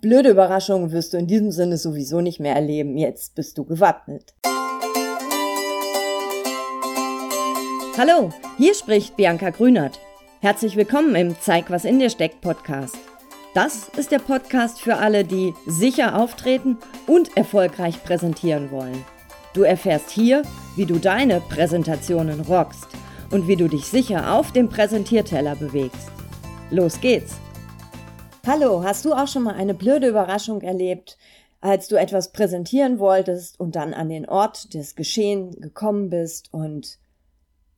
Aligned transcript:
Blöde 0.00 0.30
Überraschungen 0.30 0.92
wirst 0.92 1.12
du 1.12 1.16
in 1.16 1.26
diesem 1.26 1.50
Sinne 1.50 1.76
sowieso 1.76 2.20
nicht 2.20 2.38
mehr 2.38 2.54
erleben. 2.54 2.96
Jetzt 2.96 3.34
bist 3.34 3.58
du 3.58 3.64
gewappnet. 3.64 4.32
Hallo, 7.96 8.30
hier 8.58 8.74
spricht 8.74 9.16
Bianca 9.16 9.50
Grünert. 9.50 9.98
Herzlich 10.40 10.76
willkommen 10.76 11.16
im 11.16 11.34
Zeig, 11.40 11.68
was 11.68 11.84
in 11.84 11.98
dir 11.98 12.10
steckt 12.10 12.42
Podcast. 12.42 12.96
Das 13.54 13.88
ist 13.96 14.12
der 14.12 14.20
Podcast 14.20 14.80
für 14.80 14.98
alle, 14.98 15.24
die 15.24 15.52
sicher 15.66 16.16
auftreten 16.16 16.78
und 17.08 17.36
erfolgreich 17.36 18.00
präsentieren 18.04 18.70
wollen. 18.70 19.04
Du 19.52 19.62
erfährst 19.62 20.10
hier, 20.10 20.42
wie 20.76 20.86
du 20.86 20.98
deine 20.98 21.40
Präsentationen 21.40 22.42
rockst 22.42 22.86
und 23.32 23.48
wie 23.48 23.56
du 23.56 23.66
dich 23.66 23.86
sicher 23.86 24.32
auf 24.32 24.52
dem 24.52 24.68
Präsentierteller 24.68 25.56
bewegst. 25.56 26.12
Los 26.70 27.00
geht's! 27.00 27.40
Hallo, 28.46 28.82
hast 28.82 29.04
du 29.04 29.12
auch 29.12 29.28
schon 29.28 29.42
mal 29.42 29.54
eine 29.54 29.74
blöde 29.74 30.08
Überraschung 30.08 30.62
erlebt, 30.62 31.18
als 31.60 31.88
du 31.88 31.96
etwas 31.96 32.32
präsentieren 32.32 32.98
wolltest 32.98 33.58
und 33.58 33.76
dann 33.76 33.92
an 33.92 34.08
den 34.08 34.28
Ort 34.28 34.72
des 34.74 34.94
Geschehen 34.94 35.60
gekommen 35.60 36.08
bist 36.08 36.52
und 36.52 36.98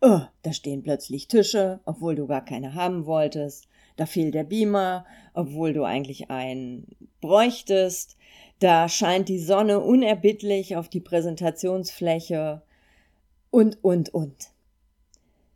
oh, 0.01 0.21
da 0.43 0.53
stehen 0.53 0.83
plötzlich 0.83 1.29
Tische, 1.29 1.81
obwohl 1.87 2.15
du 2.15 2.27
gar 2.27 2.45
keine 2.45 2.75
haben 2.75 3.07
wolltest, 3.07 3.69
da 3.97 4.07
fehlt 4.07 4.35
der 4.35 4.45
Beamer, 4.45 5.07
obwohl 5.35 5.73
du 5.73 5.85
eigentlich 5.85 6.31
einen 6.31 6.87
bräuchtest, 7.21 8.17
da 8.61 8.89
scheint 8.89 9.29
die 9.29 9.41
Sonne 9.41 9.81
unerbittlich 9.81 10.77
auf 10.77 10.89
die 10.89 11.01
Präsentationsfläche 11.01 12.63
und, 13.51 13.83
und, 13.83 14.13
und. 14.15 14.51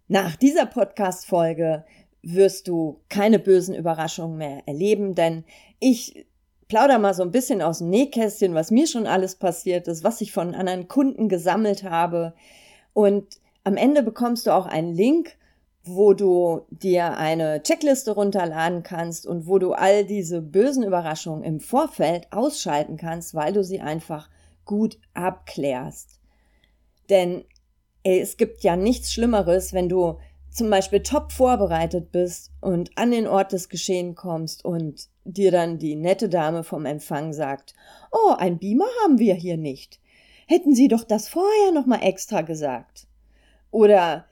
Nach 0.08 0.36
dieser 0.36 0.66
Podcast-Folge 0.66 1.84
wirst 2.24 2.68
du 2.68 3.00
keine 3.08 3.38
bösen 3.38 3.74
Überraschungen 3.74 4.38
mehr 4.38 4.62
erleben, 4.66 5.14
denn 5.14 5.44
ich 5.80 6.26
plauder 6.68 6.98
mal 6.98 7.14
so 7.14 7.22
ein 7.22 7.30
bisschen 7.30 7.62
aus 7.62 7.78
dem 7.78 7.90
Nähkästchen, 7.90 8.54
was 8.54 8.70
mir 8.70 8.86
schon 8.86 9.06
alles 9.06 9.36
passiert 9.36 9.86
ist, 9.88 10.04
was 10.04 10.20
ich 10.20 10.32
von 10.32 10.54
anderen 10.54 10.88
Kunden 10.88 11.28
gesammelt 11.28 11.84
habe. 11.84 12.34
Und 12.92 13.40
am 13.64 13.76
Ende 13.76 14.02
bekommst 14.02 14.46
du 14.46 14.50
auch 14.52 14.66
einen 14.66 14.94
Link, 14.94 15.36
wo 15.84 16.14
du 16.14 16.62
dir 16.70 17.18
eine 17.18 17.62
Checkliste 17.62 18.12
runterladen 18.12 18.82
kannst 18.82 19.26
und 19.26 19.46
wo 19.46 19.58
du 19.58 19.72
all 19.72 20.04
diese 20.04 20.40
bösen 20.40 20.82
Überraschungen 20.82 21.44
im 21.44 21.60
Vorfeld 21.60 22.32
ausschalten 22.32 22.96
kannst, 22.96 23.34
weil 23.34 23.52
du 23.52 23.62
sie 23.62 23.80
einfach 23.80 24.30
gut 24.64 24.98
abklärst. 25.12 26.20
Denn 27.10 27.44
ey, 28.02 28.20
es 28.20 28.38
gibt 28.38 28.62
ja 28.62 28.76
nichts 28.76 29.12
Schlimmeres, 29.12 29.74
wenn 29.74 29.90
du 29.90 30.18
zum 30.54 30.70
Beispiel 30.70 31.02
top 31.02 31.32
vorbereitet 31.32 32.12
bist 32.12 32.52
und 32.60 32.96
an 32.96 33.10
den 33.10 33.26
Ort 33.26 33.52
des 33.52 33.68
Geschehen 33.68 34.14
kommst 34.14 34.64
und 34.64 35.08
dir 35.24 35.50
dann 35.50 35.78
die 35.78 35.96
nette 35.96 36.28
Dame 36.28 36.62
vom 36.62 36.86
Empfang 36.86 37.32
sagt, 37.32 37.74
oh, 38.12 38.34
ein 38.38 38.58
Beamer 38.58 38.86
haben 39.02 39.18
wir 39.18 39.34
hier 39.34 39.56
nicht. 39.56 39.98
Hätten 40.46 40.74
Sie 40.74 40.86
doch 40.86 41.02
das 41.02 41.28
vorher 41.28 41.72
noch 41.72 41.86
mal 41.86 42.02
extra 42.02 42.42
gesagt. 42.42 43.08
Oder 43.72 44.26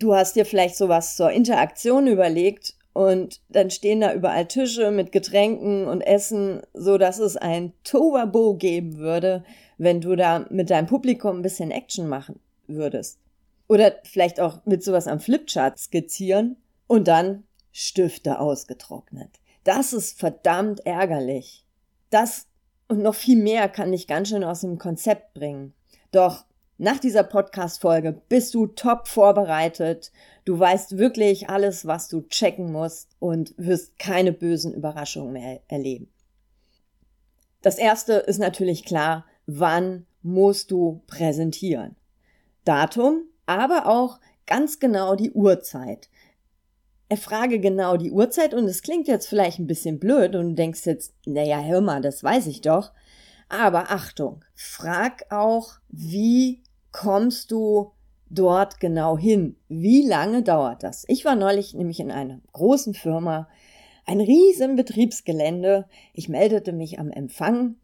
du 0.00 0.12
hast 0.12 0.34
dir 0.34 0.44
vielleicht 0.44 0.76
sowas 0.76 1.14
zur 1.14 1.30
Interaktion 1.30 2.08
überlegt 2.08 2.74
und 2.92 3.40
dann 3.48 3.70
stehen 3.70 4.00
da 4.00 4.12
überall 4.12 4.48
Tische 4.48 4.90
mit 4.90 5.12
Getränken 5.12 5.86
und 5.86 6.00
Essen, 6.00 6.62
so 6.74 6.98
dass 6.98 7.20
es 7.20 7.36
ein 7.36 7.72
Tovabo 7.84 8.54
geben 8.54 8.96
würde, 8.96 9.44
wenn 9.76 10.00
du 10.00 10.16
da 10.16 10.46
mit 10.50 10.70
deinem 10.70 10.86
Publikum 10.86 11.36
ein 11.36 11.42
bisschen 11.42 11.70
Action 11.70 12.08
machen 12.08 12.40
würdest. 12.66 13.20
Oder 13.68 13.96
vielleicht 14.04 14.40
auch 14.40 14.64
mit 14.64 14.82
sowas 14.82 15.06
am 15.06 15.20
Flipchart 15.20 15.78
skizzieren 15.78 16.56
und 16.86 17.06
dann 17.06 17.44
Stifte 17.70 18.40
ausgetrocknet. 18.40 19.30
Das 19.62 19.92
ist 19.92 20.18
verdammt 20.18 20.84
ärgerlich. 20.86 21.64
Das 22.10 22.46
und 22.88 23.02
noch 23.02 23.14
viel 23.14 23.40
mehr 23.40 23.68
kann 23.68 23.92
dich 23.92 24.06
ganz 24.06 24.30
schön 24.30 24.42
aus 24.42 24.62
dem 24.62 24.78
Konzept 24.78 25.34
bringen. 25.34 25.74
Doch 26.10 26.46
nach 26.78 26.98
dieser 26.98 27.24
Podcast-Folge 27.24 28.22
bist 28.28 28.54
du 28.54 28.66
top 28.66 29.08
vorbereitet. 29.08 30.10
Du 30.44 30.58
weißt 30.58 30.96
wirklich 30.96 31.50
alles, 31.50 31.86
was 31.86 32.08
du 32.08 32.22
checken 32.22 32.72
musst 32.72 33.10
und 33.18 33.52
wirst 33.58 33.98
keine 33.98 34.32
bösen 34.32 34.72
Überraschungen 34.72 35.32
mehr 35.32 35.60
erleben. 35.68 36.08
Das 37.62 37.78
erste 37.78 38.14
ist 38.14 38.38
natürlich 38.38 38.84
klar. 38.84 39.26
Wann 39.46 40.06
musst 40.22 40.70
du 40.70 41.02
präsentieren? 41.06 41.96
Datum, 42.64 43.27
aber 43.48 43.86
auch 43.86 44.20
ganz 44.46 44.78
genau 44.78 45.14
die 45.14 45.32
Uhrzeit. 45.32 46.08
Erfrage 47.08 47.58
genau 47.58 47.96
die 47.96 48.12
Uhrzeit 48.12 48.52
und 48.52 48.66
es 48.66 48.82
klingt 48.82 49.08
jetzt 49.08 49.26
vielleicht 49.26 49.58
ein 49.58 49.66
bisschen 49.66 49.98
blöd 49.98 50.36
und 50.36 50.50
du 50.50 50.54
denkst 50.54 50.84
jetzt, 50.84 51.14
naja, 51.24 51.62
hör 51.62 51.80
mal, 51.80 52.02
das 52.02 52.22
weiß 52.22 52.46
ich 52.46 52.60
doch. 52.60 52.92
Aber 53.48 53.90
Achtung, 53.90 54.44
frag 54.54 55.24
auch, 55.32 55.78
wie 55.88 56.62
kommst 56.92 57.50
du 57.50 57.92
dort 58.28 58.80
genau 58.80 59.16
hin? 59.16 59.56
Wie 59.68 60.06
lange 60.06 60.42
dauert 60.42 60.82
das? 60.82 61.04
Ich 61.08 61.24
war 61.24 61.34
neulich 61.34 61.72
nämlich 61.72 62.00
in 62.00 62.10
einer 62.10 62.40
großen 62.52 62.92
Firma, 62.92 63.48
ein 64.04 64.20
riesen 64.20 64.76
Betriebsgelände. 64.76 65.86
Ich 66.12 66.28
meldete 66.28 66.72
mich 66.72 66.98
am 66.98 67.10
Empfang 67.10 67.76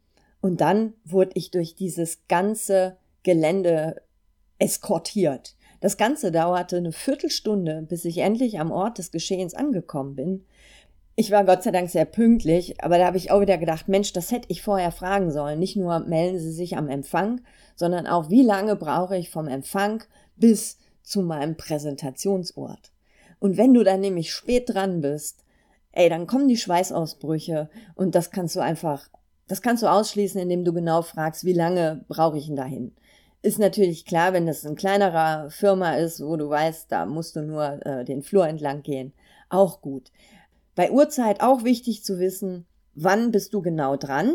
und 0.42 0.60
dann 0.60 0.92
wurde 1.04 1.32
ich 1.34 1.50
durch 1.50 1.74
dieses 1.74 2.26
ganze 2.28 2.98
Gelände 3.22 4.03
eskortiert. 4.59 5.56
Das 5.81 5.97
Ganze 5.97 6.32
dauerte 6.32 6.78
eine 6.78 6.92
Viertelstunde, 6.92 7.82
bis 7.82 8.04
ich 8.04 8.19
endlich 8.19 8.59
am 8.59 8.70
Ort 8.70 8.98
des 8.98 9.10
Geschehens 9.10 9.54
angekommen 9.54 10.16
bin. 10.16 10.44
Ich 11.16 11.31
war 11.31 11.44
Gott 11.44 11.62
sei 11.62 11.70
Dank 11.70 11.91
sehr 11.91 12.06
pünktlich, 12.06 12.82
aber 12.82 12.98
da 12.98 13.06
habe 13.06 13.19
ich 13.19 13.31
auch 13.31 13.41
wieder 13.41 13.59
gedacht, 13.59 13.87
Mensch, 13.87 14.12
das 14.12 14.32
hätte 14.32 14.48
ich 14.50 14.62
vorher 14.62 14.91
fragen 14.91 15.31
sollen. 15.31 15.60
Nicht 15.60 15.76
nur 15.76 16.00
melden 16.00 16.38
Sie 16.38 16.50
sich 16.50 16.76
am 16.76 16.88
Empfang, 16.88 17.42
sondern 17.76 18.06
auch, 18.06 18.31
wie 18.31 18.42
lange 18.42 18.76
brauche 18.76 19.16
ich 19.16 19.31
vom 19.31 19.47
Empfang 19.47 20.03
bis 20.37 20.78
zu 21.03 21.22
meinem 21.22 21.56
Präsentationsort. 21.56 22.91
Und 23.38 23.56
wenn 23.56 23.75
du 23.75 23.84
dann 23.84 24.00
nämlich 24.00 24.32
spät 24.32 24.71
dran 24.71 25.03
bist, 25.03 25.44
ey, 25.92 26.09
dann 26.09 26.26
kommen 26.26 26.48
die 26.48 26.56
Schweißausbrüche 26.56 27.69
und 27.94 28.15
das 28.15 28.31
kannst 28.31 28.56
du 28.56 28.60
einfach, 28.60 29.09
das 29.47 29.62
kannst 29.62 29.82
du 29.82 29.86
ausschließen, 29.86 30.41
indem 30.41 30.65
du 30.65 30.72
genau 30.72 31.03
fragst, 31.03 31.44
wie 31.44 31.53
lange 31.53 32.04
brauche 32.09 32.38
ich 32.38 32.47
denn 32.47 32.56
dahin? 32.56 32.97
Ist 33.44 33.59
natürlich 33.59 34.06
klar, 34.06 34.32
wenn 34.32 34.47
das 34.47 34.65
ein 34.65 34.75
kleinerer 34.75 35.50
Firma 35.50 35.97
ist, 35.97 36.25
wo 36.25 36.34
du 36.38 36.49
weißt, 36.49 36.91
da 36.91 37.05
musst 37.05 37.37
du 37.37 37.43
nur 37.43 37.84
äh, 37.84 38.03
den 38.03 38.22
Flur 38.22 38.49
entlang 38.49 38.82
gehen. 38.82 39.12
Auch 39.50 39.82
gut. 39.82 40.10
Bei 40.75 40.91
Uhrzeit 40.91 41.43
auch 41.43 41.62
wichtig 41.62 42.03
zu 42.04 42.19
wissen, 42.19 42.65
wann 42.94 43.33
bist 43.33 43.53
du 43.53 43.60
genau 43.60 43.97
dran 43.97 44.33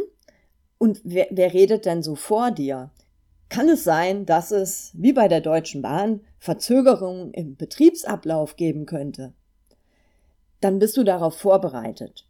und 0.78 1.02
wer, 1.04 1.26
wer 1.32 1.56
redet 1.56 1.88
denn 1.88 2.04
so 2.04 2.14
vor 2.14 2.52
dir? 2.52 2.92
Kann 3.50 3.68
es 3.68 3.84
sein, 3.84 4.28
dass 4.28 4.52
es, 4.52 4.92
wie 4.94 5.14
bei 5.14 5.28
der 5.28 5.42
Deutschen 5.42 5.82
Bahn, 5.82 6.22
Verzögerungen 6.38 7.34
im 7.34 7.56
Betriebsablauf 7.56 8.58
geben 8.58 8.86
könnte? 8.86 9.34
Dann 10.62 10.78
bist 10.78 10.96
du 10.98 11.04
darauf 11.04 11.36
vorbereitet. 11.36 12.28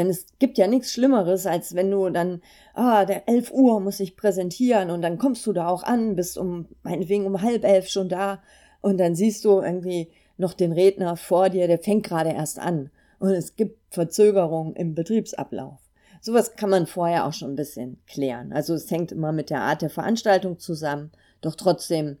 Denn 0.00 0.08
es 0.08 0.24
gibt 0.38 0.56
ja 0.56 0.66
nichts 0.66 0.94
Schlimmeres, 0.94 1.44
als 1.44 1.74
wenn 1.74 1.90
du 1.90 2.08
dann, 2.08 2.40
ah, 2.72 3.04
der 3.04 3.28
elf 3.28 3.52
Uhr 3.52 3.80
muss 3.80 4.00
ich 4.00 4.16
präsentieren 4.16 4.88
und 4.88 5.02
dann 5.02 5.18
kommst 5.18 5.46
du 5.46 5.52
da 5.52 5.68
auch 5.68 5.82
an, 5.82 6.16
bist 6.16 6.38
um, 6.38 6.68
meinetwegen 6.82 7.26
um 7.26 7.42
halb 7.42 7.64
elf 7.64 7.86
schon 7.86 8.08
da 8.08 8.42
und 8.80 8.96
dann 8.96 9.14
siehst 9.14 9.44
du 9.44 9.60
irgendwie 9.60 10.08
noch 10.38 10.54
den 10.54 10.72
Redner 10.72 11.18
vor 11.18 11.50
dir, 11.50 11.66
der 11.66 11.78
fängt 11.78 12.06
gerade 12.06 12.30
erst 12.30 12.58
an 12.58 12.88
und 13.18 13.28
es 13.32 13.56
gibt 13.56 13.78
Verzögerungen 13.92 14.74
im 14.74 14.94
Betriebsablauf. 14.94 15.78
Sowas 16.22 16.56
kann 16.56 16.70
man 16.70 16.86
vorher 16.86 17.26
auch 17.26 17.34
schon 17.34 17.50
ein 17.50 17.56
bisschen 17.56 18.00
klären. 18.06 18.54
Also 18.54 18.72
es 18.72 18.90
hängt 18.90 19.12
immer 19.12 19.32
mit 19.32 19.50
der 19.50 19.60
Art 19.60 19.82
der 19.82 19.90
Veranstaltung 19.90 20.58
zusammen, 20.58 21.12
doch 21.42 21.56
trotzdem, 21.56 22.16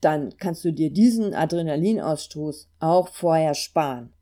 dann 0.00 0.34
kannst 0.38 0.64
du 0.64 0.72
dir 0.72 0.90
diesen 0.90 1.34
Adrenalinausstoß 1.34 2.70
auch 2.80 3.08
vorher 3.08 3.52
sparen. 3.52 4.14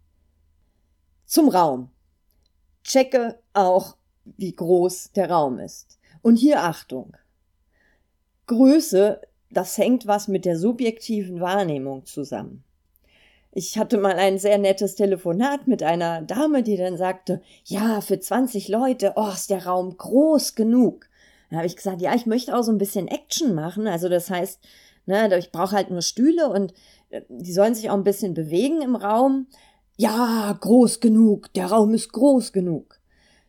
Zum 1.24 1.48
Raum. 1.50 1.90
Checke 2.86 3.38
auch, 3.52 3.96
wie 4.24 4.52
groß 4.52 5.12
der 5.12 5.30
Raum 5.30 5.58
ist. 5.58 5.98
Und 6.22 6.36
hier 6.36 6.62
Achtung. 6.62 7.16
Größe, 8.46 9.20
das 9.50 9.76
hängt 9.76 10.06
was 10.06 10.28
mit 10.28 10.44
der 10.44 10.56
subjektiven 10.56 11.40
Wahrnehmung 11.40 12.04
zusammen. 12.06 12.62
Ich 13.50 13.78
hatte 13.78 13.98
mal 13.98 14.16
ein 14.16 14.38
sehr 14.38 14.58
nettes 14.58 14.94
Telefonat 14.94 15.66
mit 15.66 15.82
einer 15.82 16.22
Dame, 16.22 16.62
die 16.62 16.76
dann 16.76 16.96
sagte, 16.96 17.42
ja, 17.64 18.00
für 18.00 18.20
20 18.20 18.68
Leute, 18.68 19.14
oh, 19.16 19.30
ist 19.30 19.50
der 19.50 19.66
Raum 19.66 19.96
groß 19.96 20.54
genug. 20.54 21.08
Dann 21.50 21.58
habe 21.58 21.66
ich 21.66 21.74
gesagt, 21.74 22.00
ja, 22.00 22.14
ich 22.14 22.26
möchte 22.26 22.56
auch 22.56 22.62
so 22.62 22.70
ein 22.70 22.78
bisschen 22.78 23.08
Action 23.08 23.54
machen. 23.54 23.88
Also 23.88 24.08
das 24.08 24.30
heißt, 24.30 24.60
ne, 25.06 25.36
ich 25.38 25.50
brauche 25.50 25.74
halt 25.74 25.90
nur 25.90 26.02
Stühle 26.02 26.50
und 26.50 26.72
äh, 27.10 27.22
die 27.28 27.52
sollen 27.52 27.74
sich 27.74 27.90
auch 27.90 27.94
ein 27.94 28.04
bisschen 28.04 28.34
bewegen 28.34 28.82
im 28.82 28.94
Raum 28.94 29.46
ja, 29.96 30.56
groß 30.60 31.00
genug, 31.00 31.52
der 31.54 31.66
Raum 31.66 31.94
ist 31.94 32.12
groß 32.12 32.52
genug. 32.52 33.00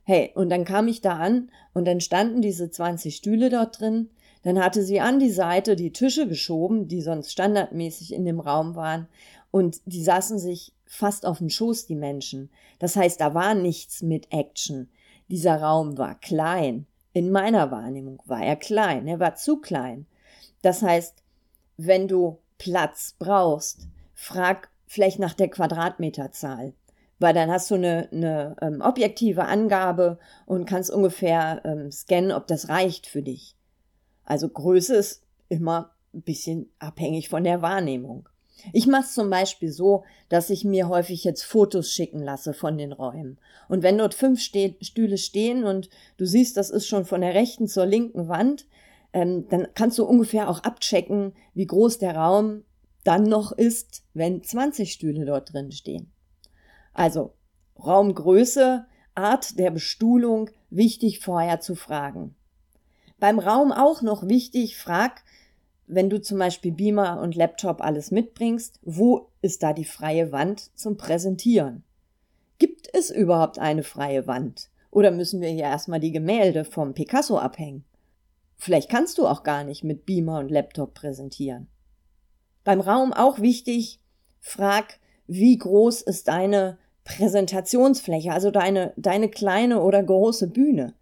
Hey, 0.03 0.31
und 0.35 0.49
dann 0.49 0.63
kam 0.63 0.87
ich 0.87 1.01
da 1.01 1.17
an 1.17 1.51
und 1.73 1.85
dann 1.85 1.99
standen 1.99 2.41
diese 2.41 2.71
20 2.71 3.15
Stühle 3.15 3.49
dort 3.49 3.81
drin. 3.81 4.09
Dann 4.43 4.63
hatte 4.63 4.81
sie 4.81 5.01
an 5.01 5.19
die 5.19 5.31
Seite 5.31 5.75
die 5.75 5.91
Tische 5.91 6.27
geschoben, 6.27 6.87
die 6.87 7.01
sonst 7.01 7.33
standardmäßig 7.33 8.13
in 8.13 8.23
dem 8.23 8.39
Raum 8.39 8.75
waren. 8.75 9.09
Und 9.51 9.81
die 9.85 10.01
saßen 10.01 10.39
sich 10.39 10.73
fast 10.85 11.25
auf 11.25 11.39
dem 11.39 11.49
Schoß, 11.49 11.85
die 11.85 11.95
Menschen. 11.95 12.49
Das 12.79 12.95
heißt, 12.95 13.19
da 13.19 13.33
war 13.33 13.53
nichts 13.53 14.01
mit 14.01 14.31
Action. 14.31 14.89
dieser 15.27 15.61
Raum 15.61 15.97
war 15.97 16.15
klein. 16.15 16.85
In 17.11 17.31
meiner 17.31 17.71
Wahrnehmung 17.71 18.21
war 18.25 18.41
er 18.41 18.55
klein, 18.55 19.07
er 19.07 19.19
war 19.19 19.35
zu 19.35 19.57
klein. 19.57 20.05
Das 20.61 20.81
heißt, 20.81 21.21
wenn 21.75 22.07
du 22.07 22.37
Platz 22.57 23.15
brauchst, 23.19 23.87
frag 24.13 24.69
vielleicht 24.87 25.19
nach 25.19 25.33
der 25.33 25.49
Quadratmeterzahl, 25.49 26.73
weil 27.19 27.33
dann 27.33 27.51
hast 27.51 27.69
du 27.69 27.75
eine, 27.75 28.09
eine 28.11 28.55
ähm, 28.61 28.81
objektive 28.81 29.45
Angabe 29.45 30.17
und 30.45 30.65
kannst 30.65 30.89
ungefähr 30.89 31.61
ähm, 31.65 31.91
scannen, 31.91 32.31
ob 32.31 32.47
das 32.47 32.69
reicht 32.69 33.05
für 33.05 33.21
dich. 33.21 33.55
Also 34.23 34.49
Größe 34.49 34.95
ist 34.95 35.23
immer 35.49 35.91
ein 36.13 36.21
bisschen 36.21 36.69
abhängig 36.79 37.29
von 37.29 37.43
der 37.43 37.61
Wahrnehmung. 37.61 38.27
Ich 38.73 38.87
mache 38.87 39.03
es 39.03 39.13
zum 39.13 39.29
Beispiel 39.29 39.71
so, 39.71 40.03
dass 40.29 40.49
ich 40.49 40.65
mir 40.65 40.89
häufig 40.89 41.23
jetzt 41.23 41.43
Fotos 41.43 41.91
schicken 41.91 42.23
lasse 42.23 42.53
von 42.53 42.77
den 42.77 42.91
Räumen. 42.91 43.37
Und 43.69 43.83
wenn 43.83 43.97
dort 43.97 44.13
fünf 44.13 44.41
Ste 44.41 44.75
Stühle 44.81 45.17
stehen 45.17 45.63
und 45.63 45.89
du 46.17 46.25
siehst, 46.25 46.57
das 46.57 46.69
ist 46.69 46.87
schon 46.87 47.05
von 47.05 47.21
der 47.21 47.35
rechten 47.35 47.67
zur 47.67 47.85
linken 47.85 48.27
Wand, 48.27 48.65
ähm, 49.13 49.47
dann 49.49 49.67
kannst 49.75 49.97
du 49.99 50.05
ungefähr 50.05 50.49
auch 50.49 50.63
abchecken, 50.63 51.33
wie 51.53 51.67
groß 51.67 51.99
der 51.99 52.15
Raum 52.15 52.63
dann 53.07 53.23
noch 53.23 53.53
ist, 53.53 54.03
wenn 54.13 54.43
20 54.43 54.91
Stühle 54.91 55.25
dort 55.25 55.53
drin 55.53 55.71
stehen. 55.71 56.11
Also 56.93 57.33
Raumgröße, 57.79 58.85
Art 59.15 59.57
der 59.57 59.71
Bestuhlung, 59.71 60.49
wichtig 60.69 61.19
vorher 61.19 61.59
zu 61.59 61.75
fragen. 61.75 62.35
Beim 63.19 63.39
Raum 63.39 63.71
auch 63.71 64.01
noch 64.01 64.27
wichtig, 64.27 64.77
frag, 64.77 65.23
wenn 65.87 66.09
du 66.09 66.21
zum 66.21 66.37
Beispiel 66.37 66.73
Beamer 66.73 67.21
und 67.21 67.35
Laptop 67.35 67.81
alles 67.81 68.11
mitbringst, 68.11 68.79
wo 68.83 69.29
ist 69.41 69.63
da 69.63 69.71
die 69.71 69.85
freie 69.85 70.31
Wand 70.33 70.69
zum 70.77 70.97
Präsentieren? 70.97 71.83
Gibt 72.59 72.89
es 72.93 73.09
überhaupt 73.09 73.57
eine 73.57 73.83
freie 73.83 74.27
Wand? 74.27 74.69
Oder 74.91 75.11
müssen 75.11 75.39
wir 75.39 75.49
hier 75.49 75.63
erstmal 75.63 75.99
die 75.99 76.11
Gemälde 76.11 76.65
vom 76.65 76.93
Picasso 76.93 77.37
abhängen? 77.37 77.85
Vielleicht 78.57 78.89
kannst 78.89 79.17
du 79.17 79.27
auch 79.27 79.43
gar 79.43 79.63
nicht 79.63 79.83
mit 79.83 80.05
Beamer 80.05 80.39
und 80.39 80.49
Laptop 80.49 80.93
präsentieren. 80.93 81.67
Beim 82.67 82.81
Raum 82.81 83.13
auch 83.13 83.39
wichtig, 83.39 84.01
frag, 84.41 84.99
wie 85.25 85.57
groß 85.57 86.01
ist 86.01 86.27
deine 86.27 86.77
Präsentationsfläche, 87.05 88.33
also 88.33 88.51
deine, 88.51 88.91
deine 88.97 89.29
kleine 89.29 89.81
oder 89.81 90.03
große 90.03 90.49
Bühne? 90.49 90.93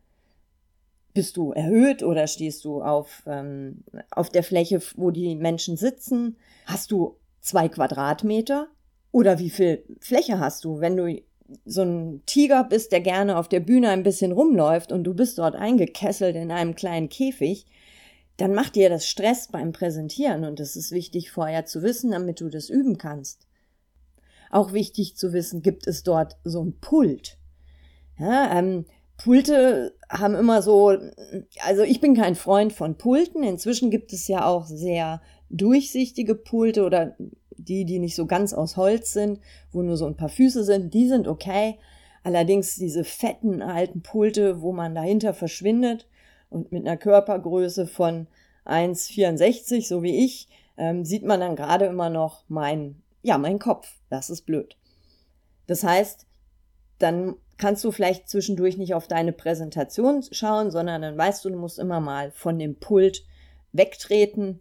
Bist 1.15 1.37
du 1.37 1.53
erhöht 1.53 2.03
oder 2.03 2.27
stehst 2.27 2.65
du 2.65 2.83
auf, 2.83 3.23
ähm, 3.25 3.83
auf 4.11 4.29
der 4.29 4.43
Fläche, 4.43 4.79
wo 4.95 5.09
die 5.09 5.33
Menschen 5.33 5.75
sitzen? 5.75 6.37
Hast 6.67 6.91
du 6.91 7.15
zwei 7.41 7.67
Quadratmeter? 7.67 8.67
Oder 9.11 9.39
wie 9.39 9.49
viel 9.49 9.85
Fläche 10.01 10.37
hast 10.39 10.65
du? 10.65 10.81
Wenn 10.81 10.95
du 10.95 11.19
so 11.65 11.81
ein 11.81 12.21
Tiger 12.27 12.63
bist, 12.63 12.91
der 12.91 13.01
gerne 13.01 13.39
auf 13.39 13.49
der 13.49 13.59
Bühne 13.59 13.89
ein 13.89 14.03
bisschen 14.03 14.33
rumläuft 14.33 14.91
und 14.91 15.03
du 15.03 15.15
bist 15.15 15.39
dort 15.39 15.55
eingekesselt 15.55 16.35
in 16.35 16.51
einem 16.51 16.75
kleinen 16.75 17.09
Käfig, 17.09 17.65
dann 18.37 18.53
macht 18.53 18.75
dir 18.75 18.89
das 18.89 19.07
Stress 19.07 19.47
beim 19.47 19.71
Präsentieren 19.71 20.43
und 20.43 20.59
das 20.59 20.75
ist 20.75 20.91
wichtig 20.91 21.31
vorher 21.31 21.65
zu 21.65 21.81
wissen, 21.83 22.11
damit 22.11 22.41
du 22.41 22.49
das 22.49 22.69
üben 22.69 22.97
kannst. 22.97 23.47
Auch 24.51 24.73
wichtig 24.73 25.15
zu 25.15 25.33
wissen, 25.33 25.61
gibt 25.61 25.87
es 25.87 26.03
dort 26.03 26.37
so 26.43 26.63
ein 26.63 26.77
Pult. 26.79 27.37
Ja, 28.19 28.57
ähm, 28.57 28.85
Pulte 29.17 29.95
haben 30.09 30.35
immer 30.35 30.61
so, 30.61 30.97
also 31.63 31.83
ich 31.83 32.01
bin 32.01 32.15
kein 32.15 32.35
Freund 32.35 32.73
von 32.73 32.97
Pulten. 32.97 33.43
Inzwischen 33.43 33.89
gibt 33.89 34.11
es 34.11 34.27
ja 34.27 34.45
auch 34.45 34.65
sehr 34.65 35.21
durchsichtige 35.49 36.35
Pulte 36.35 36.83
oder 36.83 37.15
die, 37.57 37.85
die 37.85 37.99
nicht 37.99 38.15
so 38.15 38.25
ganz 38.25 38.53
aus 38.53 38.75
Holz 38.75 39.13
sind, 39.13 39.39
wo 39.71 39.81
nur 39.81 39.95
so 39.95 40.05
ein 40.05 40.17
paar 40.17 40.29
Füße 40.29 40.65
sind, 40.65 40.93
die 40.93 41.07
sind 41.07 41.27
okay. 41.27 41.79
Allerdings 42.23 42.75
diese 42.75 43.03
fetten 43.03 43.61
alten 43.61 44.01
Pulte, 44.01 44.61
wo 44.61 44.73
man 44.73 44.95
dahinter 44.95 45.33
verschwindet 45.33 46.07
und 46.49 46.71
mit 46.71 46.85
einer 46.85 46.97
Körpergröße 46.97 47.87
von 47.87 48.27
1,64, 48.65 49.87
so 49.87 50.03
wie 50.03 50.25
ich, 50.25 50.47
ähm, 50.77 51.05
sieht 51.05 51.23
man 51.23 51.39
dann 51.39 51.55
gerade 51.55 51.85
immer 51.85 52.09
noch 52.09 52.43
mein, 52.47 53.01
ja, 53.21 53.37
mein 53.37 53.59
Kopf. 53.59 53.91
Das 54.09 54.29
ist 54.29 54.43
blöd. 54.43 54.77
Das 55.67 55.83
heißt, 55.83 56.25
dann 56.99 57.35
kannst 57.57 57.83
du 57.83 57.91
vielleicht 57.91 58.29
zwischendurch 58.29 58.77
nicht 58.77 58.93
auf 58.93 59.07
deine 59.07 59.31
Präsentation 59.31 60.23
schauen, 60.31 60.71
sondern 60.71 61.01
dann 61.01 61.17
weißt 61.17 61.45
du, 61.45 61.49
du 61.49 61.57
musst 61.57 61.79
immer 61.79 61.99
mal 61.99 62.31
von 62.31 62.59
dem 62.59 62.75
Pult 62.75 63.23
wegtreten. 63.71 64.59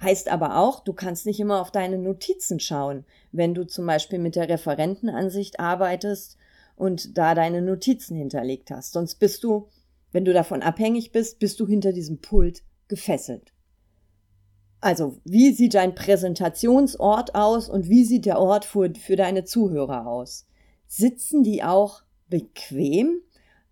Heißt 0.00 0.28
aber 0.28 0.58
auch, 0.58 0.80
du 0.80 0.92
kannst 0.92 1.26
nicht 1.26 1.40
immer 1.40 1.60
auf 1.60 1.70
deine 1.70 1.98
Notizen 1.98 2.60
schauen, 2.60 3.04
wenn 3.32 3.54
du 3.54 3.66
zum 3.66 3.86
Beispiel 3.86 4.18
mit 4.18 4.36
der 4.36 4.48
Referentenansicht 4.48 5.58
arbeitest 5.58 6.36
und 6.76 7.16
da 7.16 7.34
deine 7.34 7.62
Notizen 7.62 8.16
hinterlegt 8.16 8.70
hast. 8.70 8.92
Sonst 8.92 9.16
bist 9.16 9.42
du, 9.42 9.68
wenn 10.12 10.24
du 10.24 10.32
davon 10.32 10.62
abhängig 10.62 11.12
bist, 11.12 11.38
bist 11.38 11.60
du 11.60 11.66
hinter 11.66 11.92
diesem 11.92 12.20
Pult 12.20 12.62
gefesselt. 12.88 13.52
Also, 14.80 15.18
wie 15.24 15.52
sieht 15.52 15.74
dein 15.74 15.94
Präsentationsort 15.94 17.34
aus 17.34 17.68
und 17.68 17.88
wie 17.88 18.04
sieht 18.04 18.26
der 18.26 18.38
Ort 18.38 18.64
für, 18.64 18.92
für 18.94 19.16
deine 19.16 19.44
Zuhörer 19.44 20.06
aus? 20.06 20.46
Sitzen 20.86 21.42
die 21.42 21.62
auch 21.62 22.02
bequem 22.28 23.20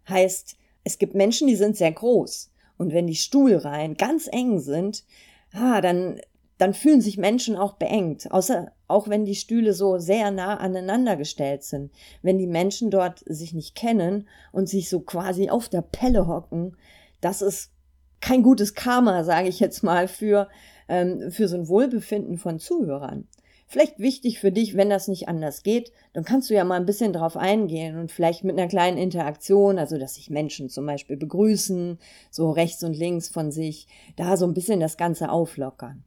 heißt, 0.08 0.56
es 0.84 0.98
gibt 0.98 1.14
Menschen, 1.14 1.46
die 1.46 1.56
sind 1.56 1.76
sehr 1.76 1.92
groß. 1.92 2.50
Und 2.76 2.92
wenn 2.92 3.06
die 3.06 3.14
Stuhlreihen 3.14 3.96
ganz 3.96 4.28
eng 4.30 4.58
sind, 4.58 5.04
ah, 5.52 5.80
dann, 5.80 6.20
dann 6.58 6.74
fühlen 6.74 7.00
sich 7.00 7.18
Menschen 7.18 7.56
auch 7.56 7.74
beengt. 7.74 8.30
Außer, 8.30 8.72
auch 8.86 9.08
wenn 9.08 9.24
die 9.24 9.34
Stühle 9.34 9.72
so 9.72 9.98
sehr 9.98 10.30
nah 10.30 10.56
aneinander 10.56 11.16
gestellt 11.16 11.64
sind. 11.64 11.90
Wenn 12.22 12.38
die 12.38 12.46
Menschen 12.46 12.90
dort 12.90 13.24
sich 13.26 13.54
nicht 13.54 13.74
kennen 13.74 14.28
und 14.52 14.68
sich 14.68 14.88
so 14.88 15.00
quasi 15.00 15.50
auf 15.50 15.68
der 15.68 15.82
Pelle 15.82 16.26
hocken, 16.26 16.76
das 17.20 17.42
ist 17.42 17.72
kein 18.20 18.42
gutes 18.42 18.74
Karma, 18.74 19.24
sage 19.24 19.48
ich 19.48 19.60
jetzt 19.60 19.82
mal, 19.82 20.08
für, 20.08 20.48
ähm, 20.88 21.30
für 21.30 21.48
so 21.48 21.56
ein 21.56 21.68
Wohlbefinden 21.68 22.38
von 22.38 22.58
Zuhörern. 22.58 23.28
Vielleicht 23.66 23.98
wichtig 23.98 24.40
für 24.40 24.52
dich, 24.52 24.76
wenn 24.76 24.90
das 24.90 25.08
nicht 25.08 25.28
anders 25.28 25.62
geht, 25.62 25.90
dann 26.12 26.24
kannst 26.24 26.48
du 26.48 26.54
ja 26.54 26.64
mal 26.64 26.76
ein 26.76 26.86
bisschen 26.86 27.12
drauf 27.12 27.36
eingehen 27.36 27.98
und 27.98 28.12
vielleicht 28.12 28.44
mit 28.44 28.56
einer 28.56 28.68
kleinen 28.68 28.98
Interaktion, 28.98 29.78
also 29.78 29.98
dass 29.98 30.14
sich 30.14 30.30
Menschen 30.30 30.68
zum 30.68 30.86
Beispiel 30.86 31.16
begrüßen, 31.16 31.98
so 32.30 32.50
rechts 32.50 32.84
und 32.84 32.96
links 32.96 33.28
von 33.28 33.50
sich, 33.50 33.88
da 34.16 34.36
so 34.36 34.46
ein 34.46 34.54
bisschen 34.54 34.80
das 34.80 34.96
Ganze 34.96 35.30
auflockern. 35.30 36.04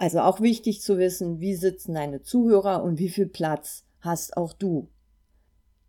Also 0.00 0.20
auch 0.20 0.40
wichtig 0.40 0.80
zu 0.80 0.96
wissen, 0.96 1.40
wie 1.40 1.54
sitzen 1.54 1.92
deine 1.92 2.22
Zuhörer 2.22 2.82
und 2.82 2.98
wie 2.98 3.10
viel 3.10 3.26
Platz 3.26 3.84
hast 4.00 4.34
auch 4.34 4.54
du. 4.54 4.88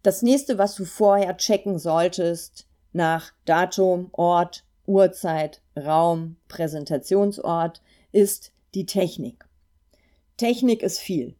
Das 0.04 0.22
nächste, 0.22 0.58
was 0.58 0.76
du 0.76 0.84
vorher 0.84 1.38
checken 1.38 1.80
solltest, 1.80 2.68
nach 2.92 3.32
Datum, 3.46 4.10
Ort, 4.12 4.66
Uhrzeit, 4.86 5.62
Raum, 5.78 6.36
Präsentationsort, 6.50 7.82
ist 8.12 8.52
die 8.74 8.86
Technik. 8.86 9.46
Technik 10.36 10.84
ist 10.84 11.00
viel. 11.00 11.38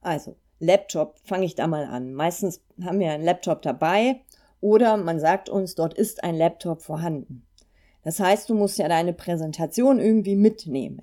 Also, 0.00 0.34
Laptop 0.58 1.16
fange 1.22 1.44
ich 1.44 1.54
da 1.54 1.68
mal 1.68 1.84
an. 1.84 2.12
Meistens 2.12 2.60
haben 2.82 2.98
wir 2.98 3.12
einen 3.12 3.22
Laptop 3.22 3.62
dabei 3.62 4.20
oder 4.60 4.96
man 4.96 5.20
sagt 5.20 5.48
uns, 5.48 5.76
dort 5.76 5.94
ist 5.94 6.24
ein 6.24 6.36
Laptop 6.36 6.82
vorhanden. 6.82 7.46
Das 8.02 8.18
heißt, 8.18 8.50
du 8.50 8.56
musst 8.56 8.78
ja 8.78 8.88
deine 8.88 9.12
Präsentation 9.12 10.00
irgendwie 10.00 10.34
mitnehmen. 10.34 11.02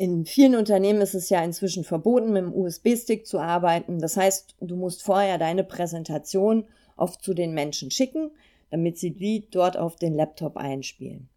In 0.00 0.24
vielen 0.24 0.54
Unternehmen 0.54 1.02
ist 1.02 1.12
es 1.12 1.28
ja 1.28 1.44
inzwischen 1.44 1.84
verboten, 1.84 2.32
mit 2.32 2.42
dem 2.42 2.54
USB-Stick 2.54 3.26
zu 3.26 3.38
arbeiten. 3.38 3.98
Das 3.98 4.16
heißt, 4.16 4.56
du 4.58 4.74
musst 4.74 5.02
vorher 5.02 5.36
deine 5.36 5.62
Präsentation 5.62 6.64
oft 6.96 7.22
zu 7.22 7.34
den 7.34 7.52
Menschen 7.52 7.90
schicken, 7.90 8.30
damit 8.70 8.96
sie 8.96 9.10
die 9.10 9.46
dort 9.50 9.76
auf 9.76 9.96
den 9.96 10.14
Laptop 10.14 10.56
einspielen. 10.56 11.28